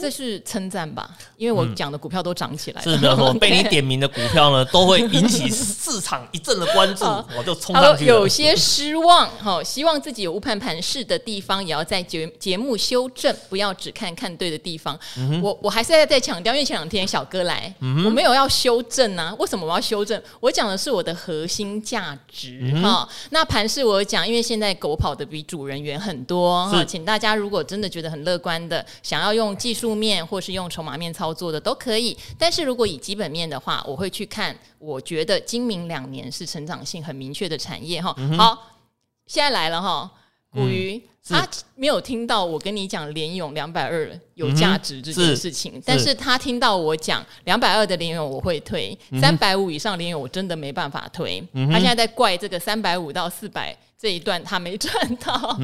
[0.00, 1.10] 这是称赞吧？
[1.36, 3.32] 因为我讲的股票都涨起来了，是没有错。
[3.40, 7.04] 被你点名的股票呢，都会引起市场一阵的关注，
[7.36, 8.14] 我就冲上去了。
[8.14, 14.98] 有些失望，好，希望自己有误判盘势的地方，也要在节节目修正，不要只看看对的地方。
[15.42, 19.34] 我我还是在在强调，因为前两天小哥来，我没有要修正啊。
[19.38, 20.22] 为什么我要修正？
[20.40, 23.08] 我讲的是我的核心价值哈。
[23.30, 29.56] 那盘势我讲，因为现在狗跑的比主人远很多哈，请大家如果真的觉得很乐观的，想要用。
[29.62, 34.56] 技术面或是用筹码面操作的都可以，但是如果以基本面的话，我会去看。
[34.80, 38.12] 我觉得今明两年是成长性很明确的产业哈。
[38.18, 38.72] 嗯、好，
[39.26, 40.10] 现在来了哈，
[40.50, 51.40] 古鱼他没有听到我跟你讲联勇两百二有价值这件事情，嗯、但是他听到我讲两百二的联勇我会推，三百五以上联勇我真的没办法推。
[51.52, 53.78] 嗯、他现在在怪这个三百五到四百。
[54.02, 54.92] 这一段他没赚
[55.24, 55.56] 到，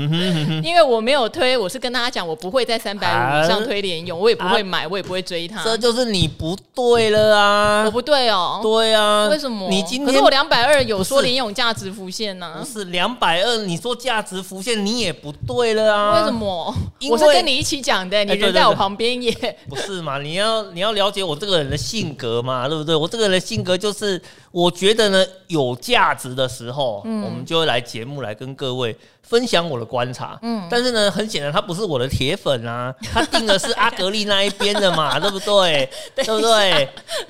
[0.63, 5.61] 因为我没有推，我是跟大家讲，我不会在三百五以上推联咏，我也不会买，我也不会追他。
[5.65, 7.83] 这就是你不对了啊！
[7.85, 9.69] 我不对哦，对啊，为什么？
[9.69, 12.59] 你今天可是我两百二有说联用价值浮现呢？
[12.61, 16.21] 不是两百二，你说价值浮现，你也不对了啊！
[16.21, 16.73] 为什么？
[17.11, 19.33] 我是跟你一起讲的，你人在我旁边也
[19.69, 20.21] 不是嘛？
[20.21, 22.95] 你要你要了解我这个人的性格嘛，对不对？
[22.95, 28.35] 我这个人的性格就是，我觉得呢有价值的时候，嗯我们就会来节目来。
[28.39, 35.91] 跟各位分享我的观察，嗯，但是呢，很显然他不是我的铁粉啊， 他定的是阿格力那一边的嘛， 对不对？
[36.15, 36.85] 对不对？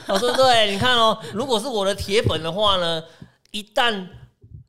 [0.07, 0.71] 哦，对不对？
[0.71, 3.03] 你看哦，如果是我的铁粉的话呢，
[3.53, 4.07] 一旦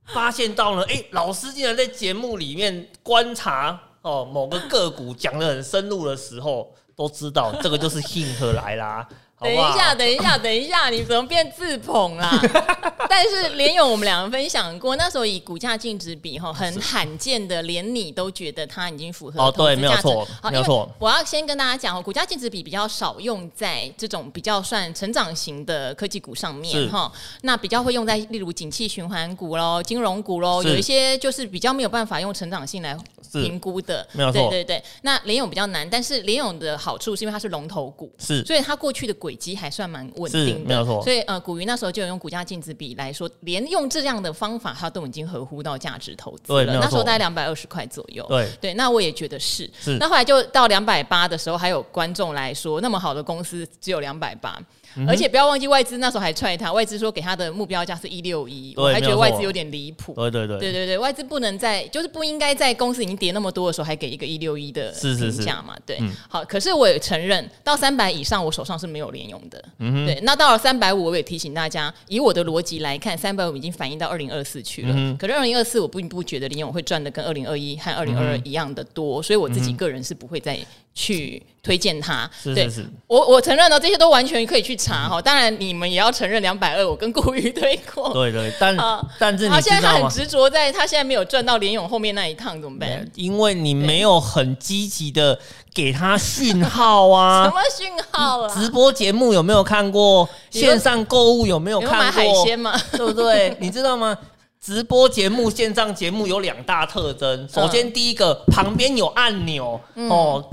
[0.06, 9.06] 发现到了，哎、欸，老师竟然在节目里面观察哦某个个股讲的很深入的时候，都知道这个就是幸好来啦。
[9.42, 12.30] 等一下，等一下，等一下，你怎么变自捧啦？
[13.10, 20.90] 但是连勇我们两个分享过，那时候以股价净值比哈，很罕见的，连你都觉得它已经符合哦，对，没有错，没有错。
[21.00, 32.96] 我要先跟大家讲哦，股价净值比比较少用在这种比较算成长型的科技股上面哈，那比较会用在例如景气循环股喽、金融股喽，有一些就是比较没有办法用成长性来
[33.34, 34.84] 评估的，没有错，对对对。
[35.02, 41.02] 那连勇比较难，但是连勇的好处是因为它是龙头股，是，所以它过去的轨迹还算蛮稳定的，没有错。
[41.04, 46.74] 所以呃，古云那时候就有用股价净值比来说，连用这样的方法，它都已经合乎到价值投资了。
[46.80, 48.24] 那时候大概两百二十块左右。
[48.28, 49.68] 对对，那我也觉得是。
[49.80, 49.98] 是。
[49.98, 54.62] 那后来就到两百八的时候，还有观众来说，那么好的公司只有两百八。
[55.08, 60.14] 而且不要忘记外资那时候还踹他，外资说给他的目标价是一六一，我还觉得外资有点离谱。
[60.14, 60.60] 对对对。
[60.60, 65.76] 对对对，外资不能在就是不应该在公司已经跌那么多的时候还给一个一六一的评价嘛？
[65.86, 69.64] 对，好，可是我也承认到三百以上我手上是没有连勇的。
[69.80, 75.18] 嗯对，那到了三百五，我也提醒大家，以我的逻辑来看，三百五已经反映到二零二四去了。
[75.18, 80.60] 可是二零二四我并不觉得连勇会赚的跟二零二一和二零二二一样的多，所以我自己个人是不会再
[80.94, 82.30] 去推荐它。
[82.44, 82.70] 对，
[83.08, 85.22] 我我承认呢，这些都完全可以去查哈。
[85.22, 88.12] 当然你们也要承认两百二，我跟顾宇推过。
[88.14, 88.76] 对对，但
[89.18, 93.10] 但是他现在他很执着，在他现在没有赚到连勇后面那一趟怎么办？
[93.16, 95.40] 因为你没有很积极的
[95.74, 97.46] 给他讯号啊。
[97.48, 98.54] 什么讯号啊？
[98.54, 100.28] 直播节目有没有看过？
[100.50, 101.98] 线上购物有没有看过？
[101.98, 102.80] 买海鲜吗？
[102.92, 103.56] 对不对？
[103.62, 104.18] 你知道吗？
[104.62, 107.48] 直播节目、线上节目有两大特征。
[107.48, 110.44] 首先，第一个旁边有按钮哦，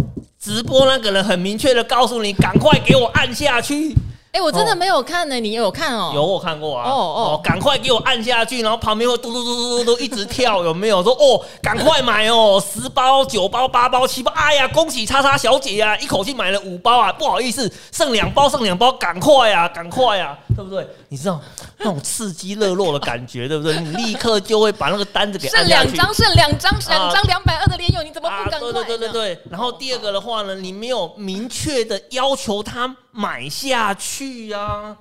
[0.46, 3.92] 直播那个人很明确的告诉你，赶快给我按下去。
[4.37, 6.12] 哎，我真的没有看呢，你有看哦？
[6.14, 6.90] 有，我看过啊。
[6.90, 11.03] 哦哦，赶快给我按下去，然后旁边会嘟嘟嘟嘟嘟一直跳，有没有？
[11.03, 20.87] 说哦，赶快买哦，十包、九包、八包、七包，哎呀，恭喜叉叉小姐啊，一口气买了五包啊，不好意思，剩两包，剩两包，赶快啊，赶快啊，对不对？
[21.09, 21.40] 你知道
[21.79, 23.75] 那种刺激热络的感觉，对不对？
[23.81, 25.96] 你立刻就会把那个单子给按下去。
[25.96, 28.70] 剩两张，剩两张，两张两百二的连友，你怎么不赶快？
[28.70, 29.40] 对对对对对。
[29.51, 34.96] 然后第二个的话呢，你没有明确的要求他买下去呀。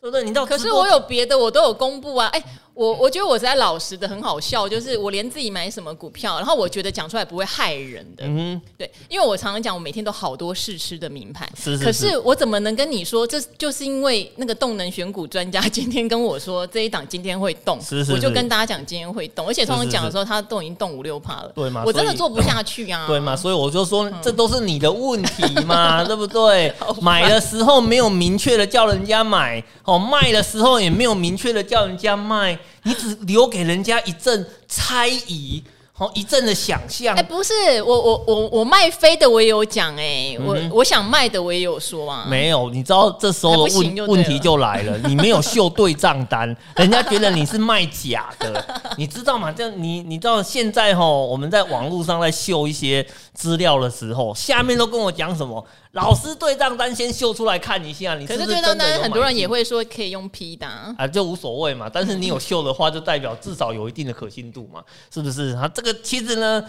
[0.00, 0.22] 对不对？
[0.22, 2.26] 你到，可是我有别的，我都有公布啊。
[2.26, 8.24] 哎，我我觉得我在老实的很好笑，就是我连自己买什么股票，然后我觉得讲出来不会害人的。
[8.26, 11.48] 嗯，对，因为我常常讲，我每天都好多试吃的名牌。
[11.56, 11.84] 是是是。
[11.84, 21.52] 可是我怎么能跟你说，这就是因为那个动能选股专家 今天跟我说这一档今天会动，是是是，我就跟大家讲今天会动，而且通常讲的时候，它都已经动五六趴了。
[21.54, 21.84] 对吗？
[21.86, 23.06] 我真的做不下去啊。
[23.06, 23.36] 对吗？
[23.36, 26.74] 所以我就说，这都是你的问题嘛， 对不对？
[27.00, 29.62] 买的时候没有明确的叫人家买。
[29.84, 35.64] 哦，卖的时候也没有明确的叫人家卖，你只留给人家一阵猜疑。
[35.96, 37.52] 好一阵的想象，哎，不是
[37.84, 48.64] 我我我我卖飞的我也有讲哎，我我想卖的我也有说啊，没有，你知道这时候的问问题就来了，你没有秀对账单， 人家觉得你是卖假的，
[48.98, 49.52] 你知道吗？
[49.52, 55.64] 这样你你知道现在哈，我们在网络上在秀一些资料的时候，下面都跟我讲什么？
[55.94, 58.26] 老师对账单先秀出来看一下，你？
[58.26, 61.88] 可是对账单很多人也会说可以用 P 的啊，就无所谓嘛。
[61.88, 64.82] 但是你有秀的话，就代表至少有一定的可信度嘛，
[65.14, 65.54] 是不是？
[65.54, 66.64] 他这个其实呢，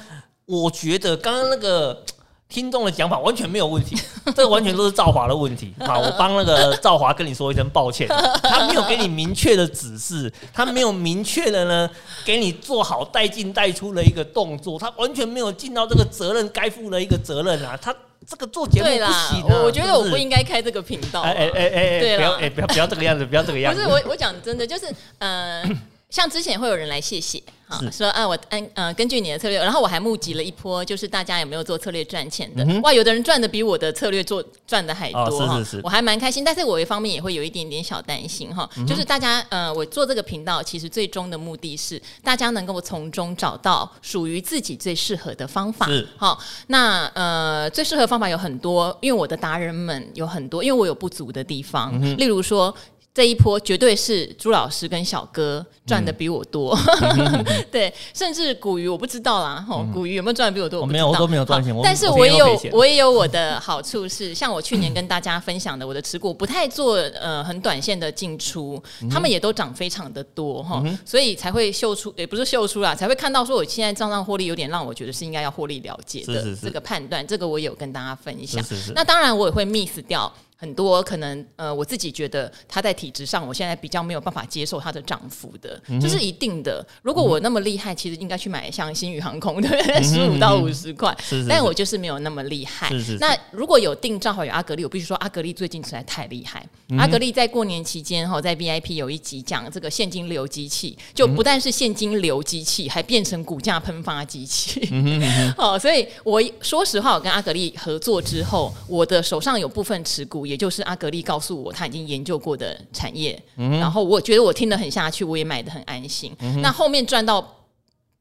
[0.45, 2.03] 我觉得刚刚那个
[2.47, 3.97] 听众的讲法完全没有问题，
[4.27, 5.73] 这个完全都是赵华的问题。
[5.79, 8.07] 好，我帮那个赵华跟你说一声抱歉，
[8.43, 11.89] 他没有给你明确的指示，他没有明确的呢
[12.23, 17.95] 给你做好带进带出的一个动作，他完全没有尽到这个责任该负的一个责任啊，他。
[18.27, 21.21] 这个做节目不行，啊，我觉得我不应该开这个频道。
[21.21, 23.79] 哎哎哎哎，对了，不要哎不要不要这个样子，不要这个样子。
[23.79, 24.87] 不是我我讲真的，就是
[25.19, 25.63] 呃，
[26.09, 27.41] 像之前会有人来谢谢。
[27.67, 32.63] 好，说啊，我按呃根据你的策略，然后我还募集了一波，就是大家有没有做策略赚钱的？
[32.63, 36.43] 嗯、哇，有的人赚的比我的策略做赚的还多哈，哦、是是是我还蛮开心。
[36.43, 45.87] 但是我一方面也会有一点点小担心哈，嗯、就是大家呃，我做这个频道，其实最终的目的是大家能够从中找到属于自己最适合的方法。
[45.87, 52.73] 是好，那呃最适合方法有很多，因为我的达人们有很多，因为我有不足的地方，嗯、例如说。
[53.15, 60.81] 这一波绝对是朱老师跟小哥赚的比我多，嗯、 对，甚至古鱼我不知道啦，吼，古鱼有没有赚的比我多？
[60.81, 61.73] 我没有，我都没有赚钱。
[61.81, 78.61] 但是我也有，我也有我的好处是，像我去年跟大家分享的，我的持股不太做呃很短线的进出，他们也都涨非常的多哈，所以才会秀出，也不是秀出啦，才会看到说我现在账上获利有点让我觉得是应该要获利了结的这个判断，这个我有跟大家分享。
[78.93, 80.29] 那当然我也会 miss 掉。
[80.57, 86.85] 很多可能呃，我自己觉得他在体质上，我现在比较没有办法接受他的涨幅的，这、嗯、是一定的。
[87.01, 89.69] 如果我那么厉害，嗯、其实应该去买像新宇航空的
[90.01, 91.15] 十五到五十块，
[91.49, 92.89] 但我就是没有那么厉害。
[93.19, 96.65] 那如果有订赵华有阿格力，我必须说阿格力最近实在太厉害。
[96.87, 104.87] 嗯、阿格力在过年期间哈，在 VIP 有一集讲这个现金流机器，就不但是现金流机器，还变成股价喷发机器。
[104.91, 110.44] 嗯、 哦，所以我说实话，我跟阿格力合作之后，我的手上有部分持股。
[110.45, 116.35] 也就是阿格力告诉我他已经研究过的产业，嗯、然后我觉得我听得很下去，我也买得很安心。
[116.39, 117.65] 嗯、那后面赚到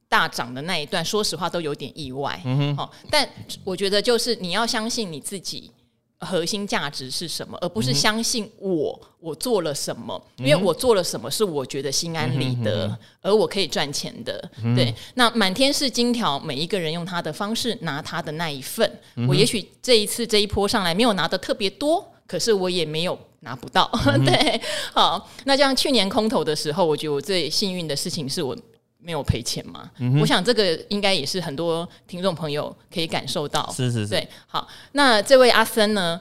[0.08, 2.40] 大涨的那一段，说实话都有点意外。
[2.44, 3.28] 嗯、哦，但
[3.64, 5.70] 我觉得就是你要相信你自己
[6.20, 14.50] 核心价值是什么，而不是相信我我做了什么，因为我做了什么是我觉得心安理得，而我可以赚钱的。
[14.76, 18.90] 对，那满天是金条，每一个人用他的方式拿他的那一份。
[19.28, 22.13] 我也许这一次这一波上来没有拿的特别多。
[22.26, 24.60] 可是我也没有拿不到，嗯、 对，
[24.92, 28.56] 好，那像去年空头的时候，我觉得我最幸运的事情是我
[28.98, 29.90] 没有赔钱嘛。
[29.98, 36.18] 嗯、我想这个应该也是很多听众朋友可以感受到，是是是，对，好，那这位阿森呢，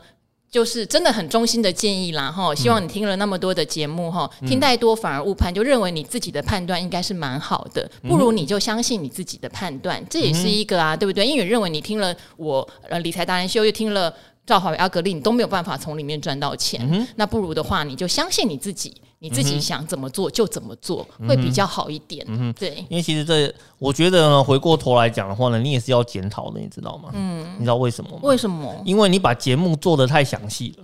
[0.52, 11.26] 就是真的很衷心的建议啦，哈，希望你听了那么多的节目，哈、嗯，听太多反而误判，就认为你自己的判断应该是蛮好的，不如你就相信你自己的判断，嗯、这也是一个啊，对不对？
[11.26, 14.14] 因为认为你听了我呃理财达人秀，又听了。
[14.46, 22.26] 赵华为阿格力，你都没有办法从里面赚到钱，嗯，那不如的话，你就相信你自己，你自己想怎么做就怎么做，嗯，会比较好一点。
[22.28, 27.10] 嗯，对，因为其实这，我觉得呢，回过头来讲的话呢，你也是要检讨的，你知道吗？
[27.14, 28.20] 嗯，你知道为什么吗？
[28.24, 28.76] 为什么？
[28.84, 30.84] 因为你把节目做得太详细了。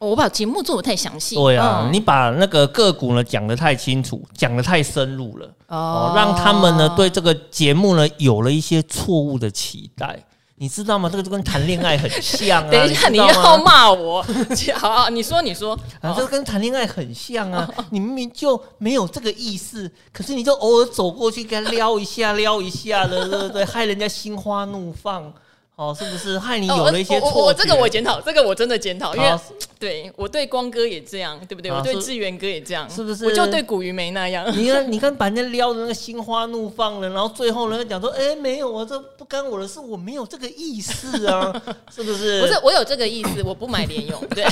[0.00, 1.36] 我把节目做得太详细。
[1.36, 10.22] 对啊，嗯，你把那个个股呢讲得太清楚，讲得太深入了，哦，让他们呢对这个节目呢有了一些错误的期待。
[10.60, 11.08] 你知道吗？
[11.08, 12.68] 这个就跟谈恋爱很像啊！
[12.70, 14.22] 等一下，你，你要骂我？
[14.76, 17.66] 好，好，你说，你说，啊，这个跟谈恋爱很像啊！
[17.88, 23.64] 你明明就没有这个意思，可是你就偶尔走过去跟他撩一下，撩一下的，对不对？
[23.64, 25.32] 害人家心花怒放。
[25.80, 27.28] 哦，是不是 害你有了一些错？
[27.28, 29.30] 哦、我，我，我这个我检讨，这个我真的检讨，因为
[29.78, 31.70] 对我对光哥也这样，对不对？
[31.70, 33.24] 啊、我对志源哥也这样，是不是？
[33.24, 34.44] 我就对古鱼没那样。
[34.54, 41.50] 你看，你看，把人家撩的那个心花怒放了，然后最后人家讲说：“哎，没有啊，这不干我的事，我没有这个意思啊，
[41.90, 44.44] 是不是？”不是，我有这个意思，我不买联咏， 对，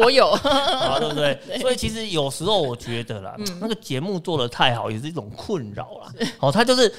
[0.00, 1.58] 我有，啊，对不对，对？
[1.58, 6.26] 所以其实有时候我觉得啦，嗯、那个节目做的太好也是一种困扰啦。
[6.38, 6.94] 哦，他就是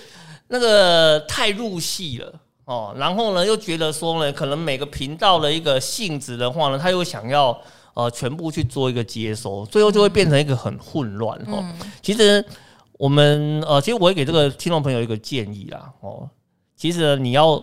[0.49, 2.33] 那个太入戏了。
[2.71, 7.59] 哦，然后呢，又觉得说呢，可能每个频道的一个性质的话呢，他又想要
[7.93, 11.37] 呃全部去做一个接收，最后就会变成一个很混乱。
[11.51, 12.45] 哦、嗯，其实
[12.93, 15.91] 我们呃，其实我也给这个听众朋友一个建议啦。
[15.99, 16.29] 哦，
[16.77, 17.61] 其实你要。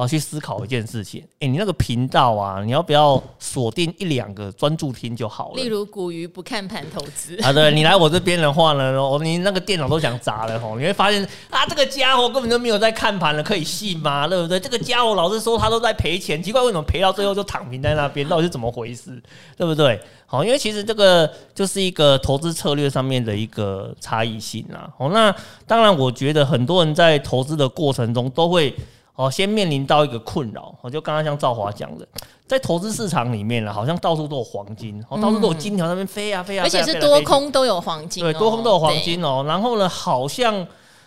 [0.00, 5.56] 然后去思考一件事情，哎，你那个频道啊，你要不要锁定一两个专注听就好了？
[5.56, 14.26] 例如古鱼不看盘投资啊，对，你来我这边的话呢，你那个电脑都想砸了吼，你会发现啊，这个家伙根本就没有在看盘了，可以信吗？
[14.26, 14.58] 对不对？
[14.58, 19.22] 这个家伙老是说他都在赔钱，奇怪为什么赔到最后就躺平在那边，到底是怎么回事？
[19.58, 20.00] 对不对？
[20.24, 24.90] 好，因为其实这个就是一个投资策略上面的一个差异性啦。
[24.96, 25.30] 哦，那
[25.66, 28.74] 当然，我觉得很多人在投资的过程中都会。
[29.14, 32.06] 哦，先面临到一个困扰，我就刚刚像赵华讲的，
[32.46, 39.44] 在投资市场里面呢，好像到处都有黄金，哦，到处都有金条在那边飞啊飞啊，而且是多空都有黄金，对，多空都有黄金哦。
[39.46, 40.66] 然后呢，好像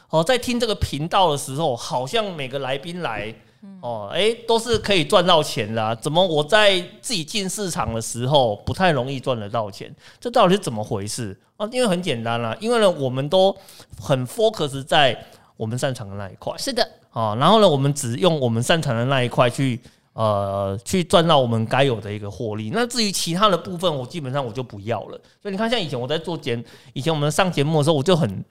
[0.10, 3.34] 哦，在听这个频道的时候，好像每个来宾来
[3.82, 9.92] 哦，哎，都是可以赚到钱的，怎么我在自己进市场的时候不太容易赚得到钱？
[10.20, 11.68] 这到底是怎么回事啊？
[11.72, 13.56] 因为很简单啦，因为呢，我们都
[14.00, 15.18] 很 focus 在
[15.58, 16.88] 我们擅长的那一块，是的。
[17.14, 19.80] 啊，然后呢，我们只用我们擅长的那一块去，
[20.14, 22.72] 呃，去赚到我们该有的一个获利。
[22.74, 25.22] 那至于其他的部分，我基本上我就不要了。
[25.42, 26.62] 所以你看，像以前我在做节，
[26.94, 28.44] 以前我们上节目的时候，我就很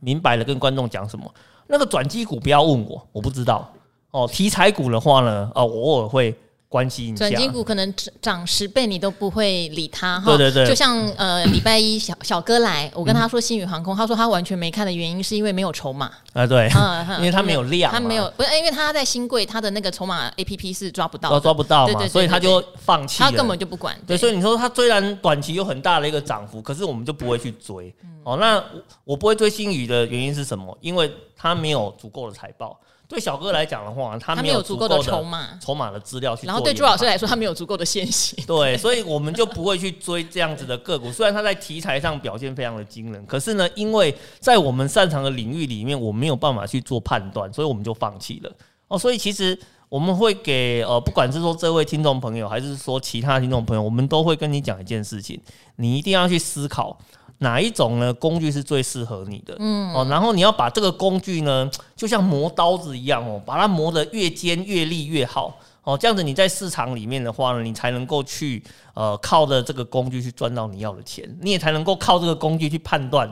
[0.00, 1.28] 明白的跟观众讲什么，
[1.66, 3.70] 那个转机股不要问我，我不知道。
[4.12, 6.34] 哦，题材股的话呢，啊，我偶尔会。
[6.68, 10.36] 关系转机股可能涨十倍，你都不会理他哈。
[10.36, 16.68] 对对对，就像呃，礼拜一小小哥来，我跟他说新宇航空，他说他完全没看的原因是因为没有筹码啊，对，
[17.18, 23.98] 因为他没有量，他没有不是因为他在新贵，他的那个筹码 A P P 是抓不到，抓抓不到嘛，所以他就放弃，他根本就不管。
[24.06, 27.94] 对，所以你说他虽然短期有很大的一个涨幅，可是我们就不会去追。
[28.24, 28.62] 哦，那
[29.04, 30.76] 我不会追新宇的原因是什么？
[30.82, 32.78] 因为他没有足够的财报。
[33.08, 36.46] 对小哥来讲的话，他没有足够的筹码，筹码的资料去。
[36.46, 38.38] 然后对朱老师来说，他没有足够的现行。
[38.46, 41.10] 对，所以我们就不会去追这样子的个股。
[41.10, 48.52] 虽然他在题材上表现非常的惊人，可是呢，因为在我们擅长的领域里面，我没有办法去做判断，所以我们就放弃了。
[48.88, 55.40] 哦，所以其实我们会给呃，不管是说这位听众朋友，还是说其他听众朋友，我们都会跟你讲一件事情，
[55.76, 56.98] 你一定要去思考
[57.38, 58.12] 哪一种呢？
[58.14, 59.92] 工具是最适合你的，嗯。
[59.94, 65.58] 哦，然后你要把这个工具呢，就像磨刀子一样哦，把它磨得越尖越利越好。
[65.84, 68.62] 哦，这样子你在市场里面的话呢，你才能够去
[68.92, 73.30] 呃靠着这个工具去赚到你要的钱，你也才能够靠这个工具去判断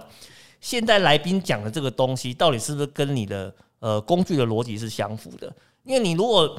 [0.61, 5.53] 现在来宾讲的这个东西到底是不是跟你的呃工具的逻辑是相符的。
[5.85, 6.59] 因为你如果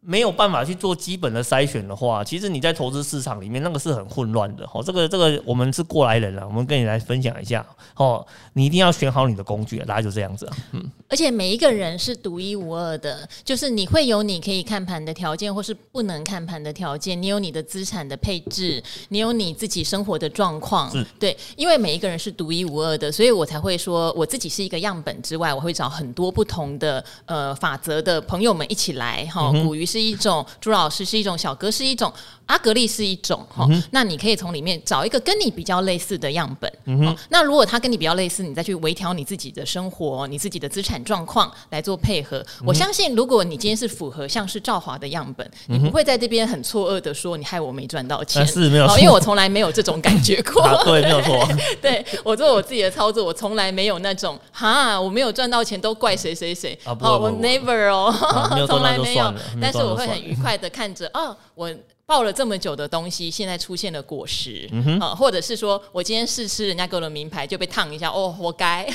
[0.00, 4.64] 没有办法去做基本的筛选的话，其实你在投资市场里面那个是很混乱的。
[4.72, 7.66] 哦，这个这个我们是过来人了，我们跟你来分享一下。
[7.96, 10.56] 哦，你一定要选好你的工具，大家就这样子啊。
[10.72, 17.20] 嗯，而且每一个人是独一无二的，就是你会有你可以看盘的条件，或是不能看盘的条件。
[17.20, 20.92] 你有你的资产的配置，你有你自己生活的状况。
[21.18, 29.24] 对，因为每一个人是独一无二的，所以我才会说我自己是一个样本之外，我会找很多不同的呃法则的朋友们一起来。
[29.26, 30.44] 哈，股鱼是一种。
[30.60, 32.12] 朱老师是一种，小哥是一种，
[32.46, 42.38] 阿格力是一种，哈、嗯，那你可以从里面找一个跟你比较类似的样本，嗯哼，那如果他跟你比较类似，你再去微调你自己的生活，你自己的资产状况来做配合。
[42.60, 51.48] 嗯、我相信，如果你今天是符合像是赵华的样本，嗯、你不会在这边很错愕的说你害我没赚到钱，啊、是没有错，因为我从来没有这种感觉过， 啊、对，没有错，
[51.80, 58.12] 对我做我自己的操作，我从来没有那种哈，我没有赚到钱都怪谁谁谁，哦，我 never 哦，
[58.66, 60.68] 从来没有，但是我会很愉快的。
[60.70, 61.72] 看着哦，我
[62.04, 64.70] 抱了这么久的东西，现在出现了果实，
[65.00, 68.88] 啊，或者是说我今天试吃人家给我的名牌就被烫一下，哦，活该，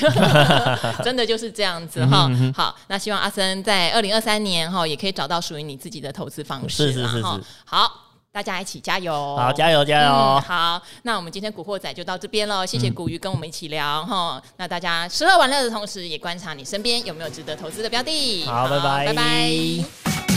[1.04, 2.30] 真的就是这样子哈。
[2.54, 7.24] 好，那希望阿森在二零二三年哈也可以找到属于你自己的投资方式，是是是是。
[7.66, 7.92] 好，
[8.32, 10.40] 大家一起加油，好，加油加油，嗯。
[10.40, 14.36] 好，那我们今天古惑仔就到这边了，谢谢古鱼跟我们一起聊哈。
[14.42, 18.46] 嗯，那大家吃喝玩乐的同时，也观察你身边有没有值得投资的标的。
[18.46, 20.31] 好，好拜拜，拜拜。